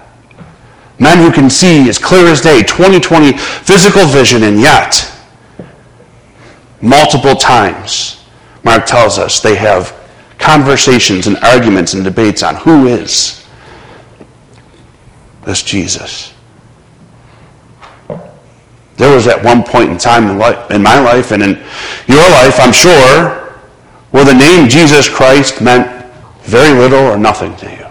Men 0.99 1.19
who 1.19 1.33
can 1.33 1.49
see 1.49 1.89
as 1.89 1.97
clear 1.97 2.27
as 2.27 2.43
day, 2.43 2.61
2020 2.63 3.39
physical 3.39 4.05
vision, 4.05 4.43
and 4.43 4.61
yet, 4.61 5.11
multiple 6.83 7.35
times, 7.35 8.23
Mark 8.63 8.85
tells 8.85 9.19
us 9.19 9.41
they 9.41 9.55
have 9.55 9.99
conversations 10.39 11.29
and 11.29 11.39
arguments 11.39 11.95
and 11.95 12.05
debates 12.05 12.43
on 12.43 12.57
who 12.57 12.87
is 12.87 13.40
this 15.45 15.63
Jesus. 15.63 16.35
There 18.97 19.15
was 19.15 19.27
at 19.27 19.43
one 19.43 19.63
point 19.63 19.91
in 19.91 19.97
time 19.97 20.29
in, 20.29 20.37
life, 20.37 20.71
in 20.71 20.83
my 20.83 21.01
life 21.01 21.33
and 21.33 21.43
in 21.43 21.51
your 22.07 22.31
life, 22.31 22.61
I'm 22.61 22.73
sure, 22.73 23.31
where 24.11 24.25
the 24.25 24.35
name 24.35 24.69
Jesus 24.69 25.09
Christ 25.09 25.63
meant 25.63 26.05
very 26.43 26.79
little 26.79 26.99
or 26.99 27.17
nothing 27.17 27.57
to 27.57 27.71
you. 27.71 27.87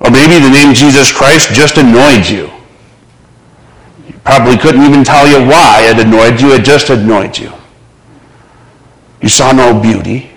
Or 0.00 0.10
maybe 0.10 0.42
the 0.42 0.50
name 0.50 0.74
Jesus 0.74 1.12
Christ 1.12 1.50
just 1.52 1.76
annoyed 1.76 2.26
you. 2.26 2.50
You 4.08 4.14
probably 4.24 4.56
couldn't 4.56 4.82
even 4.82 5.04
tell 5.04 5.28
you 5.28 5.46
why 5.46 5.82
it 5.84 5.98
annoyed 6.04 6.40
you, 6.40 6.54
it 6.54 6.64
just 6.64 6.90
annoyed 6.90 7.36
you. 7.36 7.52
You 9.20 9.28
saw 9.28 9.52
no 9.52 9.78
beauty. 9.78 10.31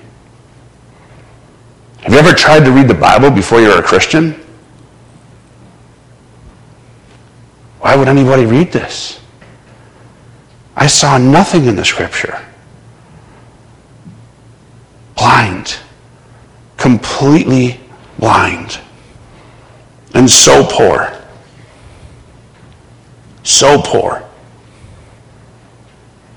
Have 2.05 2.13
you 2.13 2.19
ever 2.19 2.33
tried 2.33 2.63
to 2.65 2.71
read 2.71 2.87
the 2.87 2.93
Bible 2.93 3.31
before 3.31 3.61
you're 3.61 3.79
a 3.79 3.81
Christian? 3.81 4.33
Why 7.79 7.95
would 7.95 8.07
anybody 8.07 8.45
read 8.45 8.71
this? 8.71 9.19
I 10.75 10.85
saw 10.85 11.17
nothing 11.17 11.65
in 11.65 11.75
the 11.75 11.83
scripture. 11.83 12.45
Blind. 15.17 15.77
Completely 16.77 17.79
blind. 18.19 18.79
And 20.13 20.29
so 20.29 20.63
poor. 20.63 21.11
So 23.41 23.81
poor. 23.81 24.23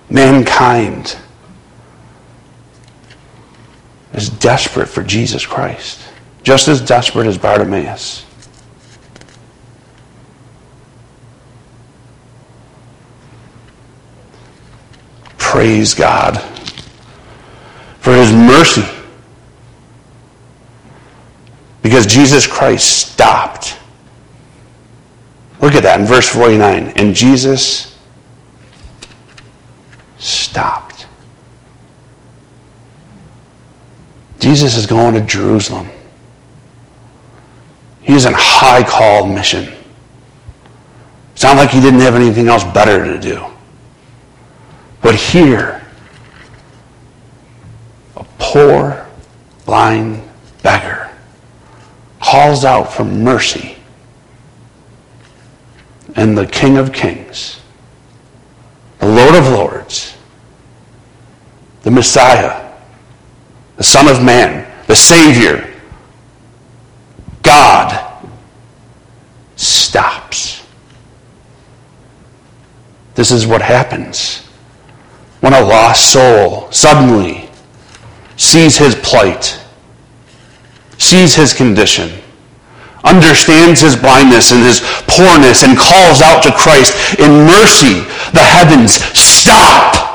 Mankind 0.08 1.18
is 4.14 4.28
desperate 4.28 4.86
for 4.86 5.02
Jesus 5.02 5.44
Christ, 5.44 6.00
just 6.42 6.68
as 6.68 6.80
desperate 6.80 7.26
as 7.26 7.38
Bartimaeus. 7.38 8.24
Praise 15.36 15.94
God 15.94 16.38
for 18.00 18.14
his 18.14 18.32
mercy. 18.32 18.84
Because 21.82 22.06
Jesus 22.06 22.46
Christ 22.46 23.12
stopped. 23.12 23.76
Look 25.60 25.74
at 25.74 25.82
that 25.82 26.00
in 26.00 26.06
verse 26.06 26.28
49. 26.28 26.92
And 26.96 27.14
Jesus 27.14 27.98
stopped. 30.18 30.87
Jesus 34.38 34.76
is 34.76 34.86
going 34.86 35.14
to 35.14 35.20
Jerusalem. 35.20 35.88
He's 38.02 38.24
on 38.24 38.34
high 38.36 38.82
call 38.82 39.26
mission. 39.26 39.72
It's 41.32 41.42
not 41.42 41.56
like 41.56 41.70
he 41.70 41.80
didn't 41.80 42.00
have 42.00 42.14
anything 42.14 42.48
else 42.48 42.64
better 42.64 43.04
to 43.04 43.20
do. 43.20 43.44
But 45.02 45.14
here, 45.14 45.86
a 48.16 48.24
poor, 48.38 49.06
blind 49.64 50.22
beggar 50.62 51.10
calls 52.20 52.64
out 52.64 52.92
for 52.92 53.04
mercy. 53.04 53.76
And 56.16 56.36
the 56.36 56.46
King 56.46 56.78
of 56.78 56.92
Kings, 56.92 57.60
the 58.98 59.06
Lord 59.06 59.34
of 59.34 59.46
Lords, 59.48 60.16
the 61.82 61.90
Messiah, 61.90 62.67
the 63.78 63.84
Son 63.84 64.08
of 64.08 64.22
Man, 64.22 64.66
the 64.88 64.96
Savior, 64.96 65.72
God, 67.42 68.04
stops. 69.56 70.66
this 73.14 73.30
is 73.30 73.46
what 73.46 73.62
happens 73.62 74.46
when 75.40 75.52
a 75.52 75.60
lost 75.60 76.12
soul 76.12 76.70
suddenly 76.70 77.48
sees 78.36 78.76
his 78.76 78.94
plight, 78.96 79.58
sees 80.98 81.34
his 81.34 81.52
condition, 81.52 82.10
understands 83.04 83.80
his 83.80 83.96
blindness 83.96 84.50
and 84.52 84.62
his 84.62 84.80
poorness, 85.06 85.62
and 85.62 85.78
calls 85.78 86.20
out 86.20 86.42
to 86.42 86.52
Christ 86.52 87.18
in 87.18 87.46
mercy. 87.46 88.00
The 88.32 88.42
heavens 88.42 88.94
stop. 89.18 90.07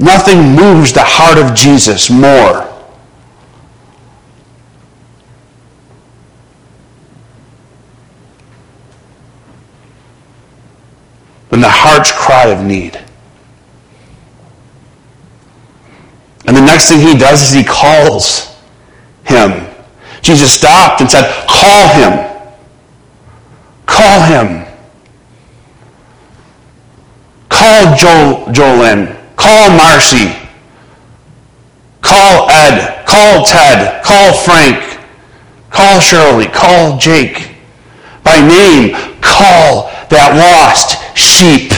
Nothing 0.00 0.56
moves 0.56 0.94
the 0.94 1.04
heart 1.04 1.36
of 1.36 1.54
Jesus 1.54 2.08
more 2.08 2.66
than 11.50 11.60
the 11.60 11.68
heart's 11.68 12.10
cry 12.12 12.46
of 12.46 12.64
need. 12.64 12.98
And 16.46 16.56
the 16.56 16.62
next 16.62 16.88
thing 16.88 17.00
he 17.00 17.14
does 17.18 17.42
is 17.42 17.50
he 17.52 17.62
calls 17.62 18.58
him. 19.24 19.66
Jesus 20.22 20.50
stopped 20.50 21.02
and 21.02 21.10
said, 21.10 21.30
Call 21.46 21.88
him. 21.88 22.48
Call 23.84 24.22
him. 24.22 24.66
Call 27.50 27.96
Joel, 27.96 28.46
Jolene. 28.46 29.19
Call 29.40 29.70
Marcy. 29.70 30.36
Call 32.02 32.50
Ed. 32.50 33.06
Call 33.06 33.42
Ted. 33.42 34.04
Call 34.04 34.34
Frank. 34.34 35.00
Call 35.70 35.98
Shirley. 35.98 36.46
Call 36.46 36.98
Jake. 36.98 37.56
By 38.22 38.36
name, 38.36 38.94
call 39.22 39.90
that 40.10 40.36
lost 40.36 41.16
sheep. 41.16 41.72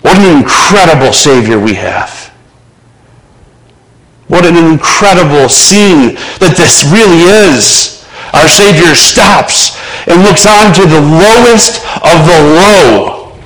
What 0.00 0.16
an 0.16 0.38
incredible 0.38 1.12
Savior 1.12 1.60
we 1.60 1.74
have. 1.74 2.32
What 4.28 4.46
an 4.46 4.56
incredible 4.56 5.50
scene 5.50 6.14
that 6.40 6.54
this 6.56 6.84
really 6.90 7.24
is. 7.54 8.01
Our 8.32 8.48
Savior 8.48 8.94
stops 8.94 9.76
and 10.08 10.22
looks 10.22 10.46
on 10.46 10.72
to 10.74 10.84
the 10.88 11.00
lowest 11.00 11.84
of 12.00 12.24
the 12.24 12.40
low 12.58 13.38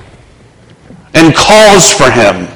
and 1.14 1.34
calls 1.34 1.92
for 1.92 2.10
him. 2.10 2.46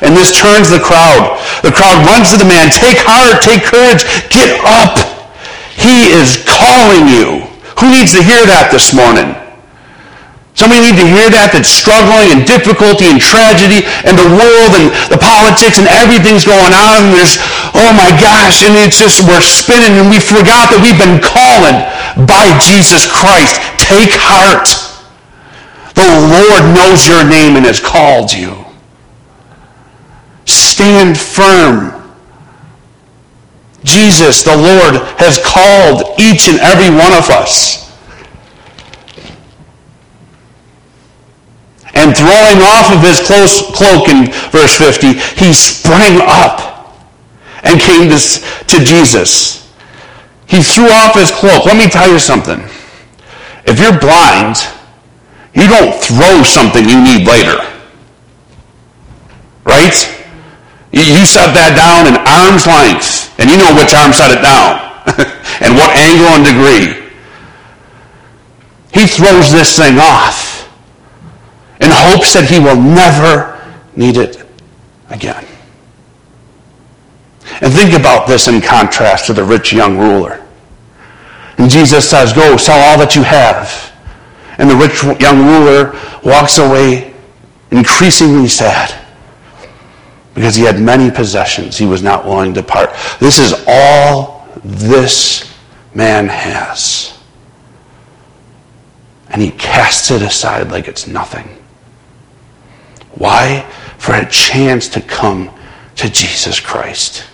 And 0.00 0.16
this 0.16 0.40
turns 0.40 0.70
the 0.70 0.80
crowd. 0.80 1.36
The 1.62 1.70
crowd 1.70 2.06
runs 2.06 2.32
to 2.32 2.38
the 2.38 2.48
man. 2.48 2.70
Take 2.70 2.98
heart, 3.04 3.42
take 3.42 3.62
courage, 3.62 4.04
get 4.32 4.56
up. 4.64 4.96
He 5.76 6.08
is 6.08 6.42
calling 6.48 7.08
you. 7.08 7.44
Who 7.80 7.90
needs 7.90 8.12
to 8.12 8.22
hear 8.22 8.46
that 8.46 8.70
this 8.72 8.94
morning? 8.94 9.36
Somebody 10.54 10.86
need 10.86 10.98
to 11.02 11.08
hear 11.10 11.26
that 11.34 11.50
that's 11.50 11.66
struggling 11.66 12.30
and 12.30 12.46
difficulty 12.46 13.10
and 13.10 13.18
tragedy 13.18 13.82
and 14.06 14.14
the 14.14 14.30
world 14.38 14.70
and 14.78 14.86
the 15.10 15.18
politics 15.18 15.82
and 15.82 15.90
everything's 15.90 16.46
going 16.46 16.70
on 16.70 17.10
and 17.10 17.10
there's, 17.10 17.42
oh 17.74 17.90
my 17.90 18.14
gosh, 18.22 18.62
and 18.62 18.78
it's 18.78 19.02
just, 19.02 19.26
we're 19.26 19.42
spinning 19.42 19.98
and 19.98 20.06
we 20.06 20.22
forgot 20.22 20.70
that 20.70 20.78
we've 20.78 20.94
been 20.94 21.18
called 21.18 21.74
by 22.22 22.54
Jesus 22.62 23.02
Christ. 23.02 23.58
Take 23.82 24.14
heart. 24.14 24.70
The 25.98 26.06
Lord 26.06 26.62
knows 26.70 27.02
your 27.02 27.26
name 27.26 27.58
and 27.58 27.66
has 27.66 27.82
called 27.82 28.30
you. 28.30 28.54
Stand 30.46 31.18
firm. 31.18 31.98
Jesus, 33.82 34.46
the 34.46 34.54
Lord, 34.54 35.02
has 35.18 35.42
called 35.42 36.14
each 36.18 36.46
and 36.46 36.62
every 36.62 36.94
one 36.94 37.12
of 37.12 37.26
us. 37.30 37.83
And 41.94 42.16
throwing 42.16 42.58
off 42.62 42.90
of 42.92 43.00
his 43.02 43.20
close 43.20 43.62
cloak 43.70 44.08
in 44.08 44.32
verse 44.50 44.76
50, 44.76 45.14
he 45.38 45.54
sprang 45.54 46.20
up 46.22 46.74
and 47.62 47.80
came 47.80 48.10
to, 48.10 48.18
to 48.18 48.84
Jesus. 48.84 49.72
He 50.46 50.62
threw 50.62 50.90
off 50.90 51.14
his 51.14 51.30
cloak. 51.30 51.66
Let 51.66 51.76
me 51.76 51.88
tell 51.88 52.10
you 52.10 52.18
something. 52.18 52.60
If 53.66 53.80
you're 53.80 53.98
blind, 53.98 54.56
you 55.54 55.68
don't 55.68 55.94
throw 56.02 56.42
something 56.42 56.84
you 56.84 57.00
need 57.00 57.26
later. 57.26 57.62
Right? 59.64 59.94
You 60.92 61.26
set 61.26 61.54
that 61.58 61.74
down 61.74 62.06
in 62.06 62.14
arm's 62.22 62.66
length, 62.70 63.34
and 63.40 63.50
you 63.50 63.56
know 63.56 63.74
which 63.74 63.94
arm 63.94 64.12
set 64.12 64.30
it 64.30 64.42
down, 64.42 64.78
and 65.58 65.74
what 65.74 65.90
angle 65.98 66.38
and 66.38 66.44
degree. 66.46 67.02
He 68.92 69.06
throws 69.06 69.50
this 69.50 69.74
thing 69.74 69.98
off 69.98 70.53
in 71.84 71.90
hopes 71.92 72.32
that 72.32 72.48
he 72.48 72.58
will 72.58 72.80
never 72.80 73.60
need 73.94 74.16
it 74.16 74.42
again. 75.10 75.44
And 77.60 77.72
think 77.72 77.92
about 77.98 78.26
this 78.26 78.48
in 78.48 78.60
contrast 78.60 79.26
to 79.26 79.32
the 79.32 79.44
rich 79.44 79.72
young 79.72 79.98
ruler. 79.98 80.44
And 81.58 81.70
Jesus 81.70 82.08
says, 82.08 82.32
Go, 82.32 82.56
sell 82.56 82.78
all 82.78 82.98
that 82.98 83.14
you 83.14 83.22
have. 83.22 83.92
And 84.58 84.70
the 84.70 84.76
rich 84.76 85.02
young 85.20 85.46
ruler 85.46 85.98
walks 86.24 86.58
away 86.58 87.14
increasingly 87.70 88.48
sad 88.48 88.94
because 90.34 90.54
he 90.54 90.62
had 90.62 90.80
many 90.80 91.10
possessions 91.10 91.76
he 91.76 91.86
was 91.86 92.02
not 92.02 92.24
willing 92.24 92.54
to 92.54 92.62
part. 92.62 92.90
This 93.20 93.38
is 93.38 93.64
all 93.68 94.48
this 94.64 95.52
man 95.94 96.28
has. 96.28 97.18
And 99.30 99.42
he 99.42 99.50
casts 99.52 100.10
it 100.10 100.22
aside 100.22 100.70
like 100.70 100.88
it's 100.88 101.06
nothing. 101.06 101.53
Why? 103.16 103.60
For 103.98 104.14
a 104.14 104.28
chance 104.28 104.88
to 104.88 105.00
come 105.00 105.50
to 105.96 106.10
Jesus 106.10 106.60
Christ. 106.60 107.24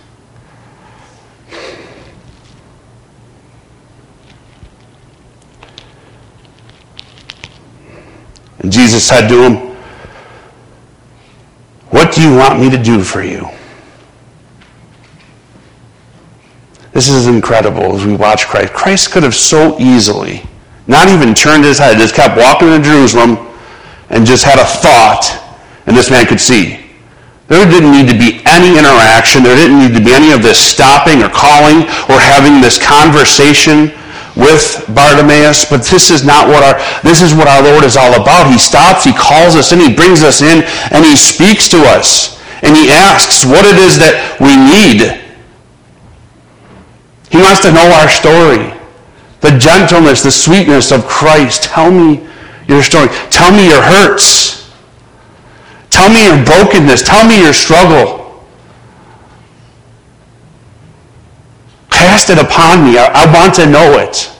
And 8.59 8.71
Jesus 8.71 9.03
said 9.03 9.27
to 9.27 9.43
him, 9.43 9.71
what 11.89 12.13
do 12.13 12.21
you 12.21 12.35
want 12.35 12.59
me 12.59 12.69
to 12.69 12.77
do 12.77 13.03
for 13.03 13.23
you? 13.23 13.47
This 16.93 17.09
is 17.09 17.27
incredible 17.27 17.95
as 17.95 18.05
we 18.05 18.15
watch 18.15 18.45
Christ. 18.45 18.73
Christ 18.73 19.11
could 19.11 19.23
have 19.23 19.35
so 19.35 19.79
easily 19.79 20.43
not 20.87 21.07
even 21.07 21.33
turned 21.33 21.63
his 21.63 21.79
head, 21.79 21.97
just 21.97 22.13
kept 22.13 22.37
walking 22.37 22.69
to 22.69 22.81
Jerusalem 22.81 23.37
and 24.09 24.25
just 24.25 24.43
had 24.43 24.59
a 24.59 24.65
thought, 24.65 25.40
and 25.85 25.95
this 25.95 26.09
man 26.09 26.25
could 26.25 26.39
see. 26.39 26.79
There 27.47 27.67
didn't 27.67 27.91
need 27.91 28.07
to 28.07 28.17
be 28.17 28.39
any 28.47 28.79
interaction. 28.79 29.43
There 29.43 29.55
didn't 29.55 29.77
need 29.77 29.93
to 29.97 30.03
be 30.03 30.13
any 30.13 30.31
of 30.31 30.41
this 30.41 30.57
stopping 30.57 31.21
or 31.21 31.27
calling 31.27 31.83
or 32.07 32.15
having 32.15 32.61
this 32.61 32.79
conversation 32.79 33.91
with 34.39 34.85
Bartimaeus, 34.95 35.65
but 35.65 35.83
this 35.83 36.11
is 36.11 36.23
not 36.23 36.47
what 36.47 36.63
our 36.63 36.79
this 37.03 37.21
is 37.21 37.33
what 37.35 37.47
our 37.47 37.61
Lord 37.61 37.83
is 37.83 37.97
all 37.97 38.15
about. 38.15 38.49
He 38.49 38.57
stops, 38.57 39.03
he 39.03 39.11
calls 39.11 39.55
us 39.55 39.73
in, 39.73 39.79
he 39.79 39.93
brings 39.93 40.23
us 40.23 40.41
in, 40.41 40.63
and 40.95 41.03
he 41.03 41.17
speaks 41.17 41.67
to 41.69 41.77
us. 41.91 42.39
And 42.63 42.77
he 42.77 42.89
asks 42.89 43.43
what 43.43 43.65
it 43.65 43.75
is 43.75 43.97
that 43.97 44.37
we 44.39 44.55
need. 44.55 45.19
He 47.31 47.37
wants 47.37 47.61
to 47.61 47.71
know 47.71 47.89
our 47.99 48.07
story. 48.07 48.71
The 49.41 49.57
gentleness, 49.57 50.21
the 50.21 50.31
sweetness 50.31 50.91
of 50.91 51.07
Christ. 51.07 51.63
Tell 51.63 51.91
me 51.91 52.25
your 52.67 52.83
story. 52.83 53.07
Tell 53.31 53.51
me 53.51 53.67
your 53.67 53.81
hurts. 53.81 54.60
Tell 55.91 56.09
me 56.09 56.25
your 56.25 56.43
brokenness. 56.43 57.03
Tell 57.03 57.27
me 57.27 57.43
your 57.43 57.53
struggle. 57.53 58.43
Cast 61.91 62.31
it 62.31 62.39
upon 62.39 62.85
me. 62.85 62.97
I, 62.97 63.05
I 63.13 63.31
want 63.31 63.53
to 63.55 63.67
know 63.67 63.99
it. 63.99 64.31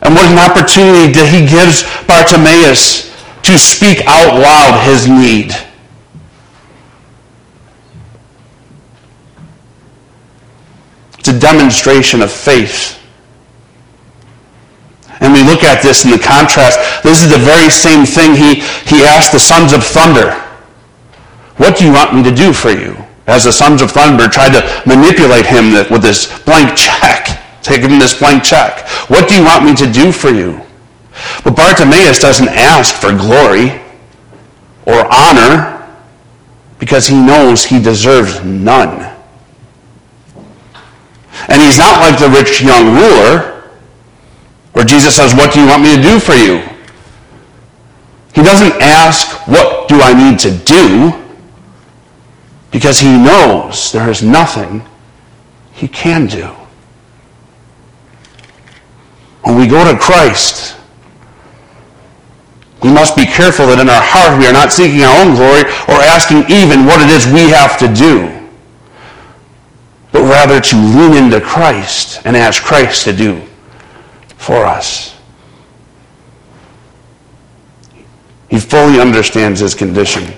And 0.00 0.14
what 0.14 0.30
an 0.30 0.38
opportunity 0.38 1.12
that 1.12 1.28
he 1.28 1.46
gives 1.46 1.82
Bartimaeus 2.06 3.12
to 3.42 3.58
speak 3.58 4.02
out 4.06 4.38
loud 4.38 4.84
his 4.86 5.08
need. 5.08 5.52
It's 11.18 11.28
a 11.28 11.38
demonstration 11.38 12.22
of 12.22 12.32
faith. 12.32 13.01
And 15.22 15.32
we 15.32 15.42
look 15.46 15.62
at 15.62 15.82
this 15.82 16.04
in 16.04 16.10
the 16.10 16.18
contrast. 16.18 16.78
This 17.02 17.22
is 17.22 17.30
the 17.30 17.38
very 17.38 17.70
same 17.70 18.04
thing 18.04 18.34
he, 18.34 18.60
he 18.84 19.06
asked 19.06 19.32
the 19.32 19.40
sons 19.40 19.72
of 19.72 19.84
thunder. 19.84 20.34
What 21.56 21.78
do 21.78 21.86
you 21.86 21.92
want 21.92 22.14
me 22.14 22.22
to 22.24 22.34
do 22.34 22.52
for 22.52 22.70
you? 22.70 22.96
as 23.26 23.44
the 23.44 23.52
sons 23.52 23.82
of 23.82 23.90
thunder 23.90 24.28
tried 24.28 24.52
to 24.52 24.62
manipulate 24.86 25.46
him 25.46 25.72
with 25.90 26.02
this 26.02 26.40
blank 26.44 26.76
check. 26.76 27.38
Take 27.62 27.82
him 27.82 27.98
this 27.98 28.18
blank 28.18 28.42
check. 28.42 28.88
What 29.08 29.28
do 29.28 29.36
you 29.36 29.44
want 29.44 29.64
me 29.64 29.74
to 29.76 29.90
do 29.90 30.10
for 30.10 30.30
you? 30.30 30.60
But 31.44 31.54
Bartimaeus 31.54 32.18
doesn't 32.18 32.48
ask 32.48 32.94
for 32.94 33.10
glory 33.10 33.80
or 34.86 35.06
honor 35.12 35.78
because 36.78 37.06
he 37.06 37.14
knows 37.14 37.64
he 37.64 37.80
deserves 37.80 38.42
none. 38.44 39.08
And 41.48 41.62
he's 41.62 41.78
not 41.78 42.00
like 42.00 42.18
the 42.18 42.28
rich 42.28 42.62
young 42.62 42.96
ruler, 42.96 43.61
where 44.72 44.84
Jesus 44.84 45.16
says, 45.16 45.34
What 45.34 45.52
do 45.52 45.60
you 45.60 45.66
want 45.66 45.82
me 45.82 45.96
to 45.96 46.02
do 46.02 46.18
for 46.18 46.34
you? 46.34 46.62
He 48.34 48.42
doesn't 48.42 48.80
ask, 48.80 49.46
What 49.46 49.88
do 49.88 50.00
I 50.00 50.12
need 50.12 50.38
to 50.40 50.50
do? 50.50 51.12
Because 52.70 52.98
he 52.98 53.08
knows 53.08 53.92
there 53.92 54.08
is 54.08 54.22
nothing 54.22 54.82
he 55.72 55.88
can 55.88 56.26
do. 56.26 56.50
When 59.42 59.58
we 59.58 59.66
go 59.66 59.90
to 59.90 59.98
Christ, 59.98 60.76
we 62.82 62.90
must 62.90 63.14
be 63.14 63.26
careful 63.26 63.66
that 63.66 63.78
in 63.78 63.90
our 63.90 64.02
heart 64.02 64.38
we 64.38 64.46
are 64.46 64.52
not 64.52 64.72
seeking 64.72 65.02
our 65.02 65.20
own 65.20 65.34
glory 65.34 65.62
or 65.86 66.00
asking 66.02 66.50
even 66.50 66.86
what 66.86 67.02
it 67.02 67.10
is 67.10 67.26
we 67.26 67.50
have 67.50 67.78
to 67.78 67.92
do, 67.92 68.26
but 70.10 70.22
rather 70.22 70.60
to 70.60 70.76
lean 70.76 71.24
into 71.24 71.40
Christ 71.40 72.22
and 72.24 72.36
ask 72.36 72.62
Christ 72.62 73.04
to 73.04 73.12
do 73.12 73.42
for 74.42 74.66
us. 74.66 75.16
He 78.50 78.58
fully 78.58 79.00
understands 79.00 79.60
his 79.60 79.72
condition. 79.72 80.34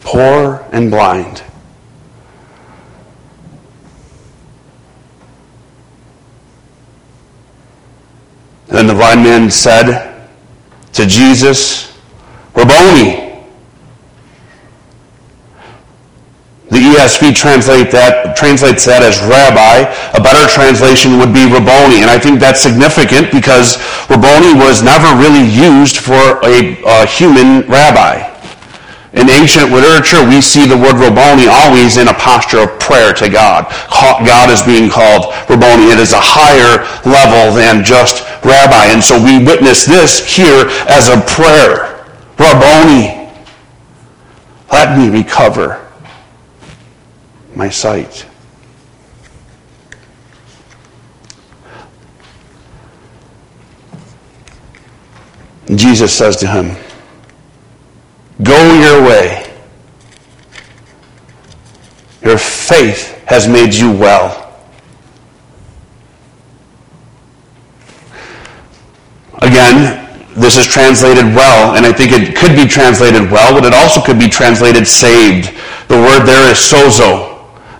Poor 0.00 0.66
and 0.72 0.90
blind. 0.90 1.44
Then 8.66 8.88
the 8.88 8.94
blind 8.94 9.22
man 9.22 9.48
said 9.48 10.28
to 10.94 11.06
Jesus, 11.06 11.96
Rabboni. 12.56 13.46
The 16.68 16.78
ESV 16.92 17.34
translate 17.34 17.90
that, 17.90 18.36
translates 18.36 18.84
that 18.84 19.00
as 19.00 19.20
rabbi. 19.24 19.88
A 20.12 20.20
better 20.20 20.44
translation 20.52 21.16
would 21.16 21.32
be 21.32 21.48
Rabboni. 21.48 22.04
And 22.04 22.10
I 22.12 22.20
think 22.20 22.40
that's 22.40 22.60
significant 22.60 23.32
because 23.32 23.80
Rabboni 24.12 24.52
was 24.52 24.84
never 24.84 25.08
really 25.16 25.44
used 25.48 26.04
for 26.04 26.40
a, 26.44 26.76
a 26.84 27.06
human 27.08 27.64
rabbi. 27.68 28.28
In 29.12 29.28
ancient 29.28 29.72
literature, 29.72 30.24
we 30.24 30.40
see 30.40 30.64
the 30.64 30.76
word 30.76 30.96
Rabboni 30.96 31.44
always 31.44 32.00
in 32.00 32.08
a 32.08 32.16
posture 32.16 32.64
of 32.64 32.80
prayer 32.80 33.12
to 33.20 33.28
God. 33.28 33.68
God 34.24 34.48
is 34.48 34.64
being 34.64 34.88
called 34.88 35.32
Rabboni. 35.48 35.92
It 35.92 36.00
is 36.00 36.12
a 36.12 36.20
higher 36.20 36.80
level 37.04 37.52
than 37.52 37.84
just 37.84 38.24
rabbi. 38.44 38.88
And 38.88 39.04
so 39.04 39.20
we 39.20 39.44
witness 39.44 39.84
this 39.84 40.24
here 40.24 40.64
as 40.88 41.12
a 41.12 41.20
prayer. 41.28 42.08
Rabboni, 42.40 43.28
let 44.72 44.96
me 44.96 45.10
recover 45.10 45.91
my 47.54 47.68
sight. 47.68 48.26
Jesus 55.74 56.12
says 56.12 56.36
to 56.36 56.46
him, 56.46 56.76
Go 58.42 58.80
your 58.80 59.08
way. 59.08 59.50
Your 62.22 62.38
faith 62.38 63.22
has 63.26 63.48
made 63.48 63.74
you 63.74 63.90
well. 63.90 64.38
Again, 69.40 69.98
this 70.34 70.56
is 70.56 70.66
translated 70.66 71.24
well, 71.34 71.76
and 71.76 71.84
I 71.84 71.92
think 71.92 72.12
it 72.12 72.36
could 72.36 72.56
be 72.56 72.66
translated 72.66 73.30
well, 73.30 73.52
but 73.52 73.66
it 73.66 73.74
also 73.74 74.00
could 74.00 74.18
be 74.18 74.28
translated 74.28 74.86
saved. 74.86 75.52
The 75.88 75.96
word 75.96 76.24
there 76.24 76.50
is 76.50 76.58
sozo. 76.58 77.31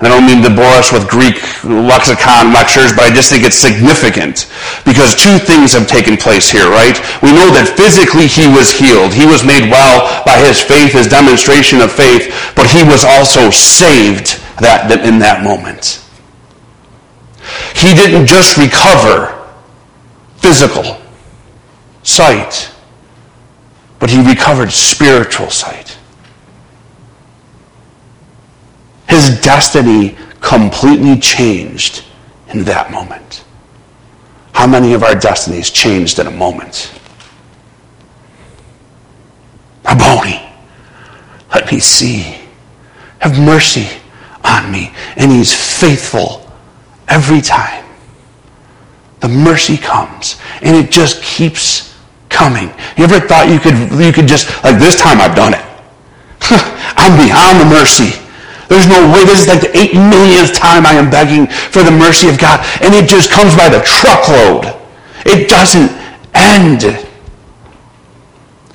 I 0.03 0.11
don't 0.11 0.27
mean 0.27 0.43
to 0.43 0.51
bore 0.51 0.75
us 0.75 0.91
with 0.91 1.07
Greek 1.07 1.39
lexicon 1.63 2.51
lectures, 2.51 2.91
but 2.91 3.07
I 3.07 3.15
just 3.15 3.31
think 3.31 3.47
it's 3.47 3.55
significant 3.55 4.51
because 4.83 5.15
two 5.15 5.39
things 5.39 5.79
have 5.79 5.87
taken 5.87 6.19
place 6.19 6.51
here, 6.51 6.67
right? 6.67 6.99
We 7.23 7.31
know 7.31 7.55
that 7.55 7.79
physically 7.79 8.27
he 8.27 8.51
was 8.51 8.75
healed. 8.75 9.15
He 9.15 9.31
was 9.31 9.47
made 9.47 9.71
well 9.71 10.03
by 10.27 10.43
his 10.43 10.59
faith, 10.59 10.99
his 10.99 11.07
demonstration 11.07 11.79
of 11.81 11.95
faith, 11.95 12.35
but 12.59 12.67
he 12.67 12.83
was 12.83 13.07
also 13.07 13.47
saved 13.55 14.43
that, 14.59 14.91
in 15.07 15.23
that 15.23 15.47
moment. 15.47 16.03
He 17.79 17.95
didn't 17.95 18.27
just 18.27 18.59
recover 18.59 19.39
physical 20.43 20.99
sight, 22.03 22.75
but 24.03 24.11
he 24.11 24.19
recovered 24.19 24.73
spiritual 24.73 25.51
sight. 25.51 25.97
His 29.13 29.39
destiny 29.43 30.17
completely 30.41 31.19
changed 31.19 32.03
in 32.49 32.65
that 32.65 32.91
moment. 32.91 33.45
How 34.55 34.67
many 34.67 34.95
of 34.95 35.03
our 35.03 35.15
destinies 35.15 35.69
changed 35.69 36.19
in 36.19 36.27
a 36.27 36.31
moment? 36.31 36.91
Rabboni, 39.85 40.41
let 41.55 41.71
me 41.71 41.79
see. 41.79 42.39
Have 43.19 43.39
mercy 43.39 43.87
on 44.45 44.73
me. 44.73 44.95
And 45.17 45.31
he's 45.31 45.53
faithful 45.53 46.51
every 47.07 47.43
time. 47.43 47.85
The 49.21 49.29
mercy 49.29 49.77
comes 49.77 50.41
and 50.63 50.75
it 50.75 50.91
just 50.91 51.23
keeps 51.23 51.95
coming. 52.31 52.69
You 52.97 53.05
ever 53.05 53.21
thought 53.21 53.51
you 53.51 53.61
could 53.61 53.77
you 54.03 54.11
could 54.11 54.27
just 54.27 54.49
like 54.65 54.79
this 54.79 54.97
time 54.97 55.21
I've 55.21 55.37
done 55.37 55.53
it. 55.53 55.65
I'm 56.97 57.15
beyond 57.23 57.61
the 57.61 57.67
mercy. 57.67 58.22
There's 58.73 58.89
no 58.89 59.13
way. 59.13 59.27
This 59.27 59.43
is 59.43 59.49
like 59.49 59.61
the 59.61 59.77
eight 59.77 59.93
millionth 59.93 60.55
time 60.55 60.87
I 60.87 60.93
am 60.95 61.11
begging 61.11 61.47
for 61.47 61.83
the 61.83 61.91
mercy 61.91 62.31
of 62.31 62.39
God. 62.39 62.65
And 62.81 62.95
it 62.95 63.07
just 63.07 63.31
comes 63.31 63.55
by 63.55 63.69
the 63.69 63.83
truckload. 63.83 64.75
It 65.27 65.47
doesn't 65.47 65.91
end. 66.33 66.81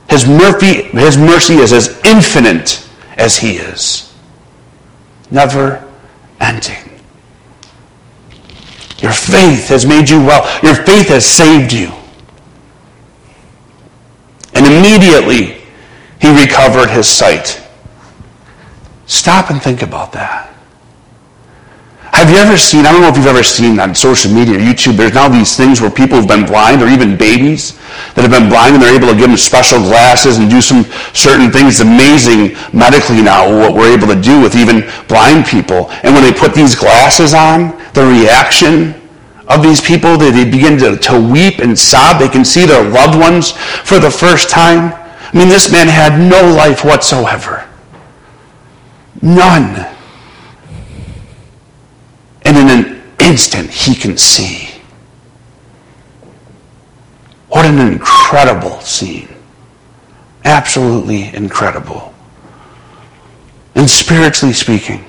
His 0.08 0.28
mercy, 0.28 0.84
his 0.84 1.18
mercy 1.18 1.56
is 1.56 1.74
as 1.74 2.00
infinite 2.06 2.88
as 3.18 3.38
he 3.38 3.54
is. 3.54 4.14
Never 5.32 5.92
ending. 6.40 7.02
Your 9.00 9.14
faith 9.14 9.70
has 9.70 9.84
made 9.84 10.12
you 10.12 10.20
well. 10.20 10.44
Your 10.62 10.76
faith 10.76 11.08
has 11.08 11.26
saved 11.26 11.74
you. 11.74 11.92
And 14.54 14.64
immediately 14.68 15.60
he 16.22 16.40
recovered 16.40 16.92
his 16.92 17.10
sight. 17.10 17.67
Stop 19.08 19.50
and 19.50 19.62
think 19.62 19.82
about 19.82 20.12
that. 20.12 20.54
Have 22.18 22.32
you 22.32 22.38
ever 22.38 22.58
seen, 22.58 22.86
I 22.86 22.92
don't 22.92 23.02
know 23.02 23.10
if 23.10 23.16
you've 23.16 23.28
ever 23.28 23.44
seen 23.44 23.80
on 23.80 23.94
social 23.94 24.34
media 24.34 24.56
or 24.56 24.60
YouTube, 24.60 24.98
there's 24.98 25.14
now 25.14 25.30
these 25.30 25.56
things 25.56 25.82
where 25.82 25.92
people 25.92 26.18
have 26.18 26.28
been 26.28 26.46
blind, 26.46 26.82
or 26.82 26.88
even 26.88 27.16
babies 27.16 27.78
that 28.16 28.26
have 28.26 28.32
been 28.32 28.50
blind, 28.50 28.74
and 28.74 28.82
they're 28.82 28.96
able 28.96 29.08
to 29.08 29.14
give 29.14 29.28
them 29.28 29.38
special 29.38 29.78
glasses 29.80 30.40
and 30.40 30.50
do 30.50 30.60
some 30.60 30.84
certain 31.14 31.52
things. 31.52 31.80
Amazing 31.80 32.58
medically 32.74 33.22
now 33.22 33.46
what 33.46 33.76
we're 33.76 33.94
able 33.94 34.08
to 34.08 34.20
do 34.20 34.42
with 34.42 34.56
even 34.56 34.90
blind 35.08 35.46
people. 35.46 35.92
And 36.02 36.16
when 36.16 36.24
they 36.24 36.34
put 36.34 36.56
these 36.56 36.74
glasses 36.74 37.36
on, 37.36 37.78
the 37.94 38.04
reaction 38.04 38.98
of 39.48 39.62
these 39.62 39.80
people, 39.80 40.18
that 40.18 40.34
they 40.34 40.50
begin 40.50 40.80
to, 40.80 40.98
to 40.98 41.22
weep 41.22 41.60
and 41.60 41.78
sob. 41.78 42.20
They 42.20 42.30
can 42.30 42.44
see 42.44 42.66
their 42.66 42.84
loved 42.84 43.14
ones 43.14 43.52
for 43.86 44.00
the 44.00 44.10
first 44.10 44.50
time. 44.50 44.90
I 44.90 45.38
mean, 45.38 45.50
this 45.50 45.72
man 45.72 45.88
had 45.88 46.18
no 46.18 46.42
life 46.56 46.84
whatsoever. 46.84 47.67
None. 49.22 49.96
And 52.44 52.58
in 52.58 52.70
an 52.70 53.04
instant, 53.20 53.70
he 53.70 53.96
can 53.96 54.18
see. 54.18 54.70
What 57.50 57.66
an 57.66 57.80
incredible 57.80 58.80
scene. 58.82 59.30
Absolutely 60.46 61.34
incredible. 61.34 62.14
And 63.76 63.90
spiritually 63.90 64.54
speaking, 64.54 65.04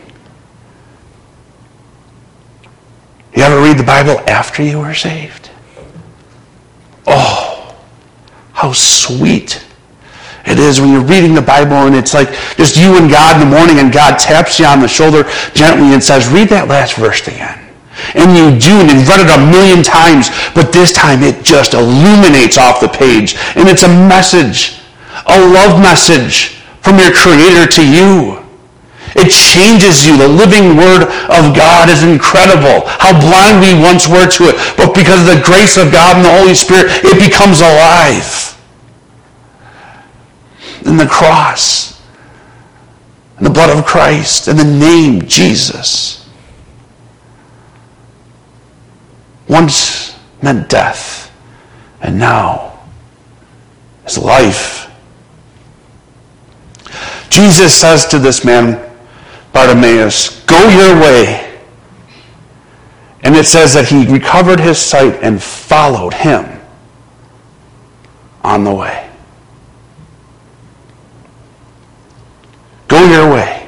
you 3.35 3.43
ever 3.43 3.61
read 3.63 3.79
the 3.79 3.85
Bible 3.85 4.19
after 4.29 4.63
you 4.63 4.81
were 4.81 4.95
saved? 4.95 5.51
Oh, 7.07 7.77
how 8.53 8.73
sweet 8.73 9.65
it 10.49 10.59
is 10.59 10.81
when 10.81 10.91
you're 10.91 11.05
reading 11.05 11.35
the 11.35 11.43
Bible 11.43 11.85
and 11.85 11.95
it's 11.95 12.15
like 12.15 12.33
just 12.57 12.77
you 12.77 12.97
and 12.97 13.11
God 13.11 13.37
in 13.37 13.49
the 13.49 13.55
morning 13.55 13.79
and 13.79 13.93
God 13.93 14.19
taps 14.19 14.59
you 14.59 14.67
on 14.67 14.81
the 14.81 14.89
shoulder 14.89 15.29
gently 15.55 15.93
and 15.93 16.03
says, 16.03 16.29
read 16.29 16.49
that 16.49 16.69
last 16.69 16.97
verse 16.97 17.21
again. 17.29 17.69
And 18.15 18.33
you 18.33 18.55
do, 18.57 18.79
and 18.79 18.89
you've 18.89 19.09
read 19.11 19.21
it 19.21 19.29
a 19.29 19.43
million 19.51 19.83
times, 19.83 20.31
but 20.55 20.73
this 20.73 20.95
time 20.95 21.23
it 21.23 21.45
just 21.45 21.75
illuminates 21.75 22.57
off 22.57 22.81
the 22.81 22.89
page. 22.89 23.35
And 23.59 23.69
it's 23.69 23.83
a 23.83 23.91
message, 23.91 24.81
a 25.27 25.37
love 25.37 25.83
message 25.83 26.63
from 26.81 26.97
your 26.97 27.13
Creator 27.13 27.67
to 27.77 27.85
you. 27.85 28.39
It 29.19 29.35
changes 29.35 30.07
you. 30.07 30.17
The 30.17 30.31
living 30.31 30.77
Word 30.79 31.11
of 31.29 31.57
God 31.57 31.91
is 31.91 32.07
incredible. 32.07 32.87
How 32.87 33.19
blind 33.19 33.61
we 33.61 33.75
once 33.75 34.07
were 34.07 34.29
to 34.31 34.53
it. 34.53 34.57
But 34.77 34.95
because 34.95 35.27
of 35.27 35.35
the 35.35 35.43
grace 35.43 35.77
of 35.77 35.91
God 35.91 36.17
and 36.17 36.25
the 36.25 36.33
Holy 36.39 36.55
Spirit, 36.55 37.03
it 37.03 37.19
becomes 37.19 37.61
alive 37.61 38.58
and 40.89 40.99
the 40.99 41.07
cross 41.07 42.03
and 43.37 43.47
the 43.47 43.51
blood 43.51 43.77
of 43.77 43.85
Christ 43.85 44.49
and 44.49 44.59
the 44.59 44.65
name 44.65 45.23
Jesus. 45.29 46.19
once 49.49 50.17
meant 50.43 50.69
death, 50.69 51.35
and 52.01 52.19
now 52.19 52.79
is 54.07 54.19
life. 54.19 54.91
Jesus 57.31 57.75
says 57.75 58.07
to 58.07 58.19
this 58.19 58.45
man, 58.45 58.85
Bartimaeus, 59.53 60.45
Go 60.45 60.69
your 60.69 61.01
way. 61.01 61.45
And 63.25 63.35
it 63.35 63.47
says 63.47 63.75
that 63.75 63.89
he 63.89 64.07
recovered 64.07 64.61
his 64.61 64.79
sight 64.79 65.19
and 65.23 65.43
followed 65.43 66.15
him 66.15 66.61
on 68.45 68.65
the 68.65 68.73
way. 68.73 69.08
Your 72.99 73.33
way. 73.33 73.67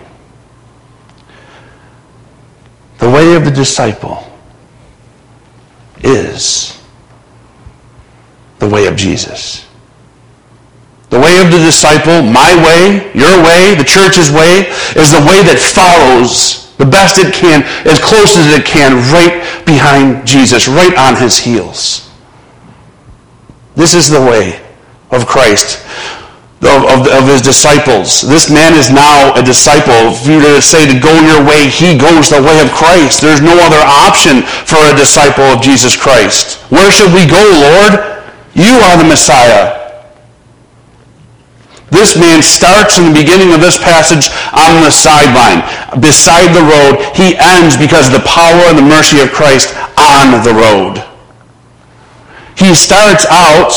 The 2.99 3.09
way 3.09 3.35
of 3.35 3.45
the 3.45 3.51
disciple 3.51 4.31
is 6.03 6.79
the 8.59 8.69
way 8.69 8.87
of 8.87 8.97
Jesus. 8.97 9.67
The 11.09 11.19
way 11.19 11.41
of 11.41 11.51
the 11.51 11.59
disciple, 11.59 12.23
my 12.23 12.55
way, 12.65 13.11
your 13.15 13.43
way, 13.43 13.75
the 13.75 13.85
church's 13.85 14.31
way, 14.31 14.69
is 14.95 15.11
the 15.11 15.25
way 15.27 15.43
that 15.43 15.59
follows 15.59 16.75
the 16.77 16.87
best 16.87 17.19
it 17.19 17.33
can, 17.35 17.63
as 17.87 17.99
close 17.99 18.37
as 18.37 18.53
it 18.53 18.65
can, 18.65 18.97
right 19.13 19.65
behind 19.67 20.27
Jesus, 20.27 20.69
right 20.69 20.97
on 20.97 21.17
his 21.17 21.39
heels. 21.39 22.11
This 23.75 23.95
is 23.95 24.09
the 24.09 24.21
way 24.21 24.61
of 25.11 25.27
Christ, 25.27 25.85
of, 26.61 26.85
of, 26.85 27.01
of, 27.09 27.25
his 27.25 27.41
disciples. 27.41 28.21
This 28.21 28.53
man 28.53 28.77
is 28.77 28.93
now 28.93 29.33
a 29.33 29.43
disciple. 29.43 30.13
If 30.13 30.29
you 30.29 30.37
were 30.37 30.61
to 30.61 30.63
say 30.63 30.85
to 30.85 30.93
go 31.01 31.09
your 31.25 31.41
way, 31.41 31.73
he 31.73 31.97
goes 31.97 32.29
the 32.29 32.43
way 32.43 32.61
of 32.61 32.69
Christ. 32.77 33.25
There's 33.25 33.41
no 33.41 33.57
other 33.57 33.81
option 33.81 34.45
for 34.69 34.77
a 34.77 34.93
disciple 34.93 35.57
of 35.57 35.65
Jesus 35.65 35.97
Christ. 35.97 36.61
Where 36.69 36.93
should 36.93 37.17
we 37.17 37.25
go, 37.25 37.41
Lord? 37.41 38.21
You 38.53 38.77
are 38.77 39.01
the 39.01 39.09
Messiah. 39.09 39.81
This 41.89 42.15
man 42.15 42.43
starts 42.43 42.99
in 42.99 43.09
the 43.09 43.17
beginning 43.17 43.53
of 43.53 43.61
this 43.61 43.79
passage 43.79 44.29
on 44.53 44.85
the 44.85 44.93
sideline, 44.93 45.65
beside 45.99 46.53
the 46.53 46.63
road. 46.63 47.01
He 47.17 47.35
ends 47.41 47.77
because 47.77 48.07
of 48.07 48.21
the 48.21 48.29
power 48.29 48.69
and 48.69 48.77
the 48.77 48.87
mercy 48.87 49.19
of 49.21 49.33
Christ 49.33 49.75
on 49.97 50.45
the 50.45 50.55
road. 50.55 51.03
He 52.57 52.75
starts 52.75 53.25
out 53.33 53.73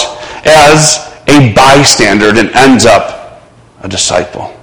as 0.46 1.13
a 1.28 1.54
bystander 1.54 2.30
and 2.30 2.50
ends 2.52 2.86
up 2.86 3.44
a 3.82 3.88
disciple. 3.88 4.56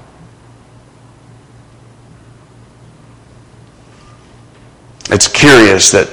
It's 5.11 5.27
curious 5.27 5.91
that 5.91 6.09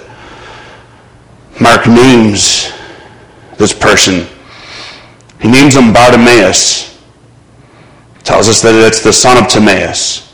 Mark 1.61 1.87
names 1.87 2.71
this 3.57 3.73
person. 3.73 4.27
He 5.39 5.47
names 5.47 5.75
him 5.75 5.93
Bartimaeus 5.93 6.87
tells 8.23 8.49
us 8.49 8.61
that 8.61 8.75
it's 8.75 9.01
the 9.01 9.13
son 9.13 9.41
of 9.41 9.49
Timaeus, 9.49 10.33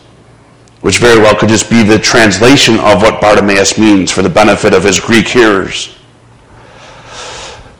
which 0.82 0.97
very 0.97 1.19
well 1.21 1.36
could 1.36 1.49
just 1.49 1.69
be 1.69 1.84
the 1.84 1.99
translation 1.99 2.80
of 2.80 3.02
what 3.02 3.21
Bartimaeus 3.21 3.78
means 3.78 4.12
for 4.12 4.23
the 4.23 4.30
benefit 4.30 4.73
of 4.73 4.84
his 4.84 4.99
Greek 4.99 5.28
hearers. 5.28 5.95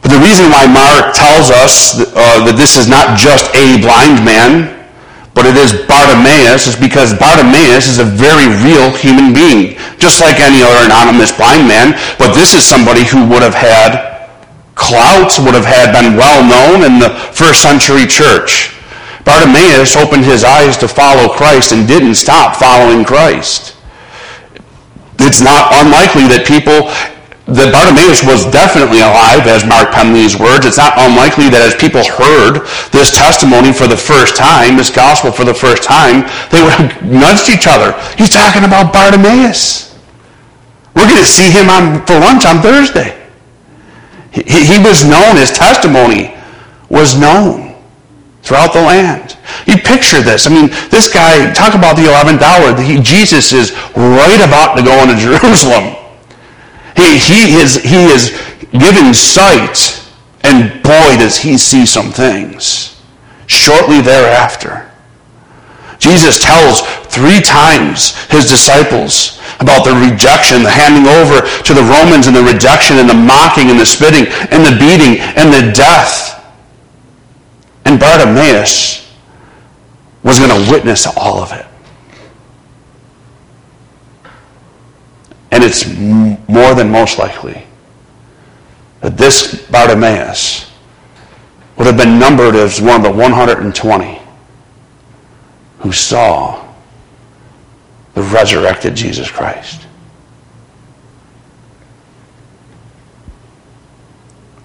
But 0.04 0.12
the 0.12 0.22
reason 0.22 0.52
why 0.52 0.68
Mark 0.68 1.16
tells 1.16 1.48
us 1.50 1.96
uh, 2.12 2.44
that 2.44 2.60
this 2.60 2.76
is 2.76 2.92
not 2.92 3.16
just 3.16 3.48
a 3.56 3.80
blind 3.80 4.20
man, 4.22 4.70
but 5.34 5.50
it 5.50 5.58
is 5.58 5.74
Bartimaeus, 5.89 6.68
is 6.68 6.78
because 6.78 7.16
Bartimaeus 7.18 7.89
is 7.89 7.98
a 7.98 8.06
very 8.06 8.52
real 8.62 8.92
human 8.94 9.34
being, 9.34 9.80
just 9.98 10.22
like 10.22 10.38
any 10.44 10.62
other 10.62 10.86
anonymous 10.86 11.34
blind 11.34 11.66
man. 11.66 11.98
But 12.22 12.38
this 12.38 12.54
is 12.54 12.62
somebody 12.62 13.02
who 13.02 13.26
would 13.32 13.42
have 13.42 13.58
had 13.58 14.13
clout, 14.76 15.34
would 15.39 15.56
have 15.56 15.66
had 15.66 15.96
been 15.96 16.20
well 16.20 16.44
known 16.44 16.86
in 16.86 17.00
the 17.00 17.10
first 17.34 17.63
century 17.63 18.06
church. 18.06 18.76
Bartimaeus 19.26 19.96
opened 19.96 20.26
his 20.26 20.44
eyes 20.44 20.78
to 20.78 20.88
follow 20.88 21.32
Christ 21.32 21.72
and 21.72 21.88
didn't 21.88 22.16
stop 22.16 22.58
following 22.58 23.06
Christ. 23.06 23.76
It's 25.20 25.42
not 25.42 25.72
unlikely 25.80 26.28
that 26.28 26.44
people, 26.44 26.92
that 27.43 27.75
Bartimaeus 27.75 28.23
was 28.23 28.47
definitely 28.56 29.03
alive, 29.03 29.43
as 29.51 29.67
Mark 29.67 29.91
these 30.15 30.39
words. 30.39 30.63
It's 30.63 30.79
not 30.79 30.95
unlikely 30.95 31.51
that 31.51 31.60
as 31.60 31.75
people 31.75 31.99
heard 31.99 32.63
this 32.95 33.12
testimony 33.12 33.75
for 33.75 33.84
the 33.84 33.99
first 33.99 34.39
time, 34.39 34.79
this 34.79 34.88
gospel 34.88 35.27
for 35.27 35.43
the 35.43 35.53
first 35.53 35.84
time, 35.84 36.23
they 36.56 36.63
would 36.63 36.71
have 36.79 37.03
nudged 37.03 37.51
each 37.51 37.67
other. 37.67 37.91
He's 38.15 38.32
talking 38.32 38.63
about 38.63 38.95
Bartimaeus. 38.95 39.91
We're 40.95 41.10
going 41.10 41.19
to 41.19 41.27
see 41.27 41.51
him 41.51 41.67
on, 41.67 42.06
for 42.08 42.15
lunch 42.15 42.47
on 42.47 42.63
Thursday. 42.63 43.12
He, 44.32 44.63
he 44.63 44.77
was 44.79 45.03
known, 45.03 45.36
his 45.36 45.51
testimony 45.51 46.32
was 46.88 47.19
known 47.19 47.75
throughout 48.39 48.71
the 48.71 48.82
land. 48.82 49.36
You 49.67 49.75
picture 49.84 50.23
this. 50.23 50.47
I 50.47 50.49
mean, 50.49 50.71
this 50.91 51.12
guy, 51.12 51.51
talk 51.51 51.75
about 51.75 51.99
the 51.99 52.08
11th 52.08 52.39
hour. 52.39 52.79
He, 52.79 53.03
Jesus 53.03 53.51
is 53.51 53.75
right 53.95 54.39
about 54.39 54.79
to 54.79 54.84
go 54.84 54.95
into 55.03 55.19
Jerusalem. 55.19 55.99
He, 56.95 57.17
he, 57.17 57.56
is, 57.56 57.75
he 57.75 58.06
is 58.06 58.29
given 58.71 59.13
sight, 59.13 59.99
and 60.43 60.82
boy, 60.84 61.17
does 61.17 61.38
he 61.38 61.58
see 61.58 61.86
some 61.86 62.12
things. 62.12 63.01
Shortly 63.47 64.01
thereafter, 64.01 64.89
Jesus 65.99 66.43
tells 66.43 66.82
three 67.08 67.39
times 67.39 68.15
his 68.27 68.49
disciples 68.49 69.39
about 69.60 69.86
the 69.86 69.93
rejection, 69.93 70.63
the 70.63 70.69
handing 70.69 71.08
over 71.08 71.47
to 71.63 71.73
the 71.73 71.82
Romans, 71.82 72.27
and 72.27 72.36
the 72.36 72.43
rejection, 72.43 72.97
and 72.97 73.10
the 73.10 73.13
mocking, 73.13 73.69
and 73.69 73.79
the 73.79 73.86
spitting, 73.86 74.27
and 74.51 74.65
the 74.65 74.75
beating, 74.77 75.21
and 75.38 75.53
the 75.53 75.71
death. 75.71 76.43
And 77.86 77.99
Bartimaeus 77.99 79.10
was 80.23 80.39
going 80.39 80.51
to 80.51 80.71
witness 80.71 81.08
all 81.08 81.39
of 81.39 81.51
it. 81.53 81.65
And 85.54 85.63
it's 85.63 85.86
more 85.86 86.74
than 86.74 86.89
most 86.89 87.20
likely 87.20 87.63
that 89.02 89.16
this 89.16 89.68
Bartimaeus 89.70 90.72
would 91.78 91.86
have 91.86 91.96
been 91.96 92.18
numbered 92.18 92.56
as 92.56 92.82
one 92.82 92.96
of 92.96 93.04
the 93.04 93.12
120 93.12 94.20
who 95.78 95.92
saw 95.92 96.74
the 98.16 98.24
resurrected 98.24 98.96
Jesus 98.96 99.30
Christ. 99.30 99.86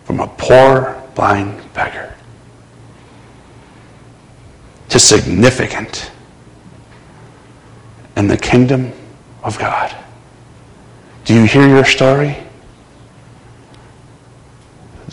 From 0.04 0.20
a 0.20 0.26
poor, 0.26 1.02
blind 1.14 1.60
beggar 1.74 2.14
to 4.88 4.98
significant 4.98 6.10
in 8.16 8.26
the 8.26 8.38
kingdom 8.38 8.90
of 9.42 9.58
God. 9.58 9.94
Do 11.28 11.34
you 11.34 11.44
hear 11.44 11.68
your 11.68 11.84
story? 11.84 12.38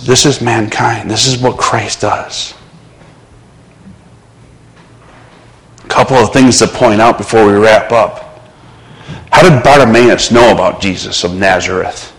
This 0.04 0.26
is 0.26 0.40
mankind. 0.40 1.12
This 1.12 1.28
is 1.28 1.38
what 1.38 1.58
Christ 1.58 2.00
does. 2.00 2.54
A 5.84 5.88
couple 5.90 6.16
of 6.16 6.32
things 6.32 6.58
to 6.60 6.68
point 6.68 7.02
out 7.02 7.18
before 7.18 7.46
we 7.46 7.52
wrap 7.52 7.92
up. 7.92 8.40
How 9.30 9.44
did 9.44 9.62
Bartimaeus 9.62 10.32
know 10.32 10.54
about 10.54 10.80
Jesus 10.80 11.26
of 11.26 11.36
Nazareth? 11.36 12.16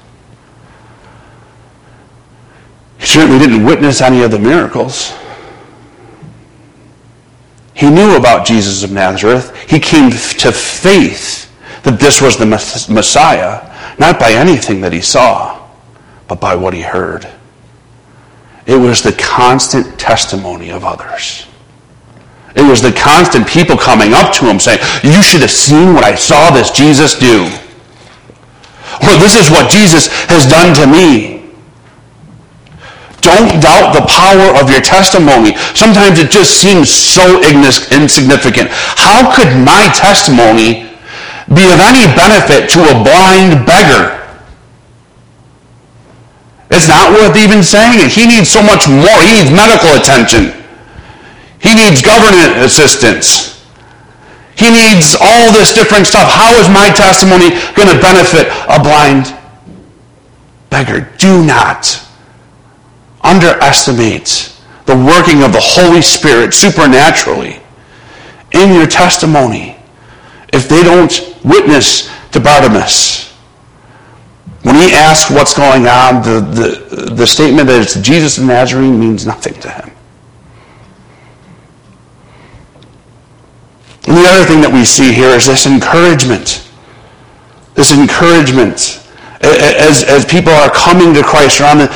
He 2.99 3.07
certainly 3.07 3.39
didn't 3.39 3.65
witness 3.65 4.03
any 4.03 4.23
of 4.23 4.31
the 4.31 4.39
miracles. 4.39 5.15
He 7.73 7.89
knew 7.89 8.15
about 8.17 8.47
Jesus 8.47 8.83
of 8.83 8.93
Nazareth. 8.93 9.57
He 9.71 9.81
came 9.81 10.11
to 10.11 10.53
faith 10.53 11.51
that 11.83 11.99
this 11.99 12.21
was 12.21 12.37
the 12.37 12.45
Messiah, 12.45 13.66
not 13.99 14.19
by 14.19 14.33
anything 14.33 14.81
that 14.83 14.93
he 14.93 15.01
saw, 15.01 15.69
but 16.29 16.41
by 16.41 16.55
what 16.55 16.75
he 16.75 16.83
heard. 16.83 17.27
It 18.67 18.77
was 18.77 19.03
the 19.03 19.13
constant 19.13 19.99
testimony 19.99 20.71
of 20.71 20.85
others. 20.85 21.47
It 22.57 22.63
was 22.63 22.83
the 22.83 22.93
constant 22.93 23.47
people 23.47 23.77
coming 23.77 24.13
up 24.13 24.33
to 24.35 24.49
him 24.49 24.59
saying, 24.59 24.81
You 25.05 25.23
should 25.23 25.43
have 25.43 25.51
seen 25.51 25.95
what 25.95 26.05
I 26.05 26.15
saw 26.15 26.51
this 26.51 26.71
Jesus 26.71 27.15
do. 27.19 27.45
Or 29.03 29.13
this 29.21 29.37
is 29.37 29.51
what 29.51 29.71
Jesus 29.71 30.09
has 30.27 30.49
done 30.49 30.75
to 30.75 30.87
me. 30.87 31.37
Don't 33.21 33.61
doubt 33.61 33.93
the 33.93 34.07
power 34.09 34.55
of 34.61 34.71
your 34.71 34.81
testimony. 34.81 35.57
Sometimes 35.75 36.19
it 36.19 36.31
just 36.31 36.61
seems 36.61 36.89
so 36.89 37.43
insignificant. 37.43 38.69
How 38.71 39.35
could 39.35 39.53
my 39.67 39.91
testimony 39.95 40.86
be 41.49 41.63
of 41.71 41.79
any 41.79 42.07
benefit 42.15 42.69
to 42.75 42.81
a 42.91 42.95
blind 43.03 43.67
beggar? 43.67 44.15
It's 46.71 46.89
not 46.89 47.13
worth 47.13 47.37
even 47.37 47.63
saying 47.63 48.03
it. 48.03 48.11
He 48.11 48.27
needs 48.27 48.51
so 48.51 48.63
much 48.63 48.89
more. 48.89 49.19
He 49.23 49.39
needs 49.39 49.51
medical 49.55 49.95
attention. 49.95 50.51
He 51.63 51.75
needs 51.75 52.03
government 52.03 52.59
assistance. 52.59 53.65
He 54.59 54.71
needs 54.71 55.15
all 55.21 55.53
this 55.53 55.73
different 55.73 56.07
stuff. 56.07 56.27
How 56.33 56.51
is 56.59 56.69
my 56.69 56.91
testimony 56.91 57.51
going 57.77 57.93
to 57.95 58.01
benefit 58.03 58.49
a 58.69 58.83
blind 58.83 59.37
beggar, 60.71 61.09
do 61.19 61.45
not 61.45 62.03
underestimate 63.23 64.53
the 64.87 64.95
working 64.95 65.43
of 65.43 65.53
the 65.53 65.61
Holy 65.61 66.03
Spirit 66.03 66.55
supernaturally 66.55 67.61
in 68.53 68.73
your 68.73 68.87
testimony 68.87 69.76
if 70.53 70.69
they 70.69 70.83
don't 70.83 71.37
witness 71.45 72.11
to 72.33 72.41
Bartimaeus. 72.41 73.33
When 74.63 74.75
he 74.75 74.93
asks 74.93 75.31
what's 75.31 75.55
going 75.55 75.87
on, 75.87 76.23
the, 76.23 76.41
the, 76.41 77.15
the 77.15 77.27
statement 77.27 77.69
that 77.69 77.81
it's 77.81 77.95
Jesus 78.01 78.37
of 78.39 78.45
Nazarene 78.45 78.99
means 78.99 79.25
nothing 79.25 79.55
to 79.61 79.71
him. 79.71 79.91
And 84.09 84.17
the 84.17 84.29
other 84.29 84.45
thing 84.45 84.61
that 84.61 84.73
we 84.73 84.85
see 84.85 85.13
here 85.13 85.31
is 85.31 85.47
this 85.47 85.67
encouragement. 85.67 86.69
This 87.75 87.97
encouragement 87.97 89.06
as, 89.41 90.05
as 90.05 90.25
people 90.25 90.53
are 90.53 90.71
coming 90.71 91.13
to 91.13 91.23
Christ 91.23 91.61
or 91.61 91.69
on 91.69 91.79
the, 91.79 91.89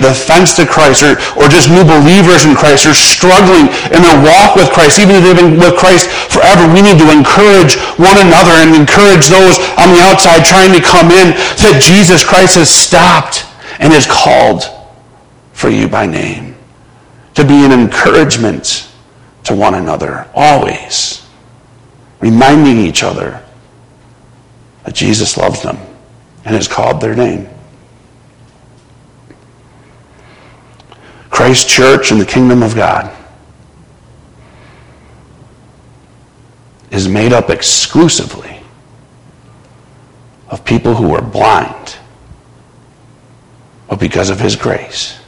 the 0.00 0.14
fence 0.14 0.56
to 0.56 0.64
Christ 0.64 1.04
or, 1.04 1.20
or 1.36 1.48
just 1.48 1.68
new 1.68 1.84
believers 1.84 2.48
in 2.48 2.56
Christ 2.56 2.86
or 2.86 2.94
struggling 2.94 3.68
in 3.92 4.00
their 4.00 4.18
walk 4.24 4.56
with 4.56 4.72
Christ, 4.72 4.98
even 4.98 5.16
if 5.16 5.22
they've 5.24 5.36
been 5.36 5.60
with 5.60 5.76
Christ 5.76 6.08
forever, 6.32 6.64
we 6.72 6.80
need 6.80 6.98
to 6.98 7.08
encourage 7.12 7.76
one 8.00 8.16
another 8.16 8.56
and 8.64 8.72
encourage 8.72 9.28
those 9.28 9.60
on 9.76 9.92
the 9.92 10.00
outside 10.08 10.44
trying 10.44 10.72
to 10.72 10.80
come 10.80 11.12
in 11.12 11.36
that 11.60 11.80
Jesus 11.84 12.24
Christ 12.24 12.56
has 12.56 12.72
stopped 12.72 13.44
and 13.78 13.92
has 13.92 14.06
called 14.08 14.64
for 15.52 15.68
you 15.68 15.88
by 15.88 16.06
name. 16.06 16.56
To 17.34 17.44
be 17.44 17.64
an 17.64 17.72
encouragement 17.72 18.90
to 19.44 19.54
one 19.54 19.74
another, 19.74 20.26
always. 20.34 21.26
Reminding 22.20 22.78
each 22.78 23.02
other 23.02 23.44
that 24.84 24.94
Jesus 24.94 25.36
loves 25.36 25.62
them 25.62 25.76
and 26.46 26.54
has 26.54 26.68
called 26.68 27.00
their 27.00 27.16
name. 27.16 27.48
Christ 31.28 31.68
Church 31.68 32.12
and 32.12 32.20
the 32.20 32.24
kingdom 32.24 32.62
of 32.62 32.76
God 32.76 33.14
is 36.92 37.08
made 37.08 37.32
up 37.32 37.50
exclusively 37.50 38.60
of 40.48 40.64
people 40.64 40.94
who 40.94 41.08
were 41.08 41.20
blind, 41.20 41.96
but 43.88 43.98
because 43.98 44.30
of 44.30 44.38
his 44.38 44.54
grace, 44.54 45.18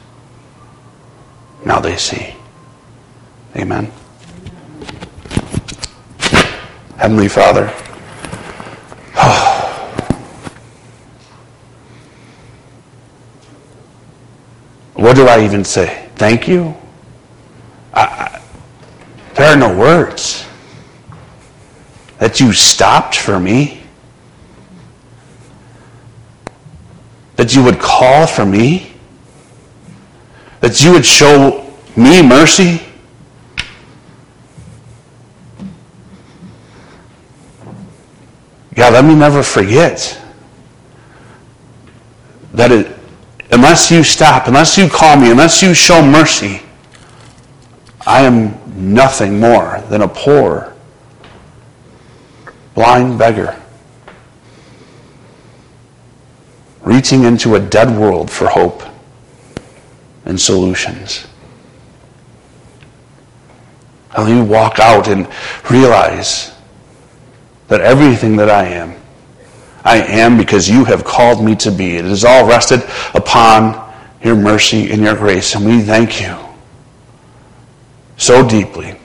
now 1.65 1.81
they 1.81 1.97
see. 1.97 2.33
Amen. 3.57 3.91
Heavenly 6.97 7.27
Father, 7.27 7.73
do 15.19 15.27
I 15.27 15.43
even 15.43 15.65
say? 15.65 16.07
Thank 16.15 16.47
you? 16.47 16.73
I, 17.93 18.03
I, 18.03 18.41
there 19.35 19.51
are 19.51 19.57
no 19.57 19.77
words. 19.77 20.47
That 22.19 22.39
you 22.39 22.53
stopped 22.53 23.17
for 23.17 23.37
me. 23.37 23.81
That 27.35 27.53
you 27.53 27.61
would 27.65 27.79
call 27.79 28.27
for 28.27 28.45
me. 28.45 28.93
That 30.61 30.81
you 30.81 30.93
would 30.93 31.05
show 31.05 31.69
me 31.97 32.21
mercy. 32.21 32.81
God, 38.73 38.93
let 38.93 39.03
me 39.03 39.15
never 39.15 39.43
forget 39.43 40.17
that 42.53 42.71
it, 42.71 42.98
unless 43.69 43.91
you 43.91 44.03
stop, 44.03 44.47
unless 44.47 44.79
you 44.79 44.89
call 44.89 45.15
me, 45.15 45.29
unless 45.29 45.61
you 45.61 45.75
show 45.75 46.03
mercy, 46.03 46.59
I 48.03 48.21
am 48.21 48.57
nothing 48.75 49.39
more 49.39 49.83
than 49.91 50.01
a 50.01 50.07
poor, 50.07 50.73
blind 52.73 53.19
beggar 53.19 53.55
reaching 56.81 57.25
into 57.25 57.53
a 57.53 57.59
dead 57.59 57.95
world 57.95 58.31
for 58.31 58.47
hope 58.47 58.81
and 60.25 60.41
solutions. 60.41 61.27
How 64.09 64.25
you 64.25 64.43
walk 64.43 64.79
out 64.79 65.07
and 65.07 65.27
realize 65.69 66.55
that 67.67 67.81
everything 67.81 68.35
that 68.37 68.49
I 68.49 68.65
am 68.65 68.98
I 69.83 69.97
am 70.03 70.37
because 70.37 70.69
you 70.69 70.85
have 70.85 71.03
called 71.03 71.43
me 71.43 71.55
to 71.57 71.71
be. 71.71 71.95
It 71.95 72.05
is 72.05 72.25
all 72.25 72.47
rested 72.47 72.83
upon 73.13 73.87
your 74.23 74.35
mercy 74.35 74.91
and 74.91 75.01
your 75.01 75.15
grace, 75.15 75.55
and 75.55 75.65
we 75.65 75.81
thank 75.81 76.21
you 76.21 76.35
so 78.17 78.47
deeply 78.47 78.98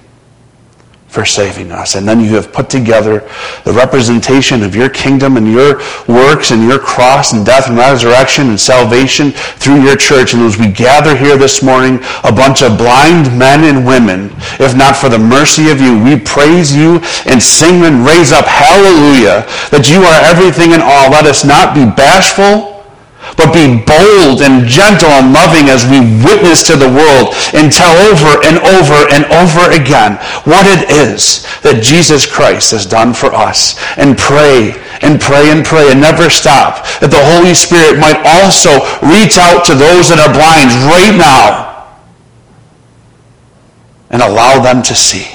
for 1.15 1.25
saving 1.25 1.71
us. 1.71 1.95
And 1.95 2.09
then 2.09 2.19
you 2.19 2.35
have 2.35 2.53
put 2.53 2.69
together 2.69 3.21
the 3.63 3.73
representation 3.73 4.65
of 4.65 4.75
your 4.75 4.91
kingdom 4.91 5.37
and 5.37 5.47
your 5.47 5.79
works 6.09 6.51
and 6.51 6.67
your 6.69 6.81
cross 6.81 7.33
and 7.33 7.47
death 7.47 7.69
and 7.69 7.79
resurrection 7.79 8.49
and 8.49 8.59
salvation 8.59 9.31
through 9.31 9.81
your 9.81 9.95
church. 9.95 10.35
And 10.35 10.43
as 10.43 10.59
we 10.59 10.73
gather 10.73 11.17
here 11.17 11.37
this 11.37 11.63
morning, 11.63 12.01
a 12.25 12.33
bunch 12.33 12.63
of 12.63 12.77
blind 12.77 13.31
men 13.39 13.63
and 13.63 13.87
women, 13.87 14.35
if 14.59 14.77
not 14.77 14.97
for 14.97 15.09
the 15.09 15.19
mercy 15.19 15.71
of 15.71 15.81
you, 15.81 16.03
we 16.03 16.19
praise 16.19 16.75
you 16.75 16.99
and 17.31 17.41
sing 17.41 17.85
and 17.85 18.05
raise 18.05 18.33
up 18.33 18.45
hallelujah 18.47 19.47
that 19.71 19.87
you 19.89 20.03
are 20.03 20.21
everything 20.27 20.73
and 20.73 20.83
all. 20.83 21.13
Let 21.13 21.27
us 21.27 21.45
not 21.45 21.77
be 21.77 21.87
bashful 21.87 22.74
but 23.37 23.53
be 23.53 23.83
bold 23.83 24.43
and 24.43 24.67
gentle 24.67 25.11
and 25.11 25.33
loving 25.33 25.69
as 25.69 25.85
we 25.87 26.01
witness 26.23 26.67
to 26.67 26.77
the 26.77 26.89
world 26.89 27.35
and 27.55 27.73
tell 27.73 27.95
over 28.11 28.43
and 28.47 28.59
over 28.79 28.99
and 29.11 29.25
over 29.35 29.71
again 29.75 30.17
what 30.47 30.67
it 30.67 30.91
is 30.91 31.43
that 31.63 31.83
Jesus 31.83 32.27
Christ 32.27 32.71
has 32.71 32.87
done 32.87 33.13
for 33.13 33.35
us. 33.35 33.79
And 33.97 34.17
pray 34.17 34.73
and 35.03 35.21
pray 35.21 35.51
and 35.51 35.65
pray 35.65 35.91
and 35.91 36.01
never 36.01 36.31
stop 36.31 36.87
that 37.01 37.11
the 37.11 37.25
Holy 37.37 37.55
Spirit 37.55 37.99
might 37.99 38.21
also 38.25 38.81
reach 39.03 39.39
out 39.39 39.65
to 39.67 39.75
those 39.75 40.09
that 40.09 40.23
are 40.23 40.33
blind 40.33 40.71
right 40.89 41.17
now 41.17 41.75
and 44.11 44.23
allow 44.23 44.63
them 44.63 44.83
to 44.83 44.95
see. 44.95 45.27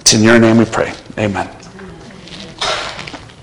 It's 0.00 0.14
in 0.14 0.22
your 0.22 0.38
name 0.38 0.58
we 0.58 0.64
pray. 0.64 0.92
Amen. 1.18 1.61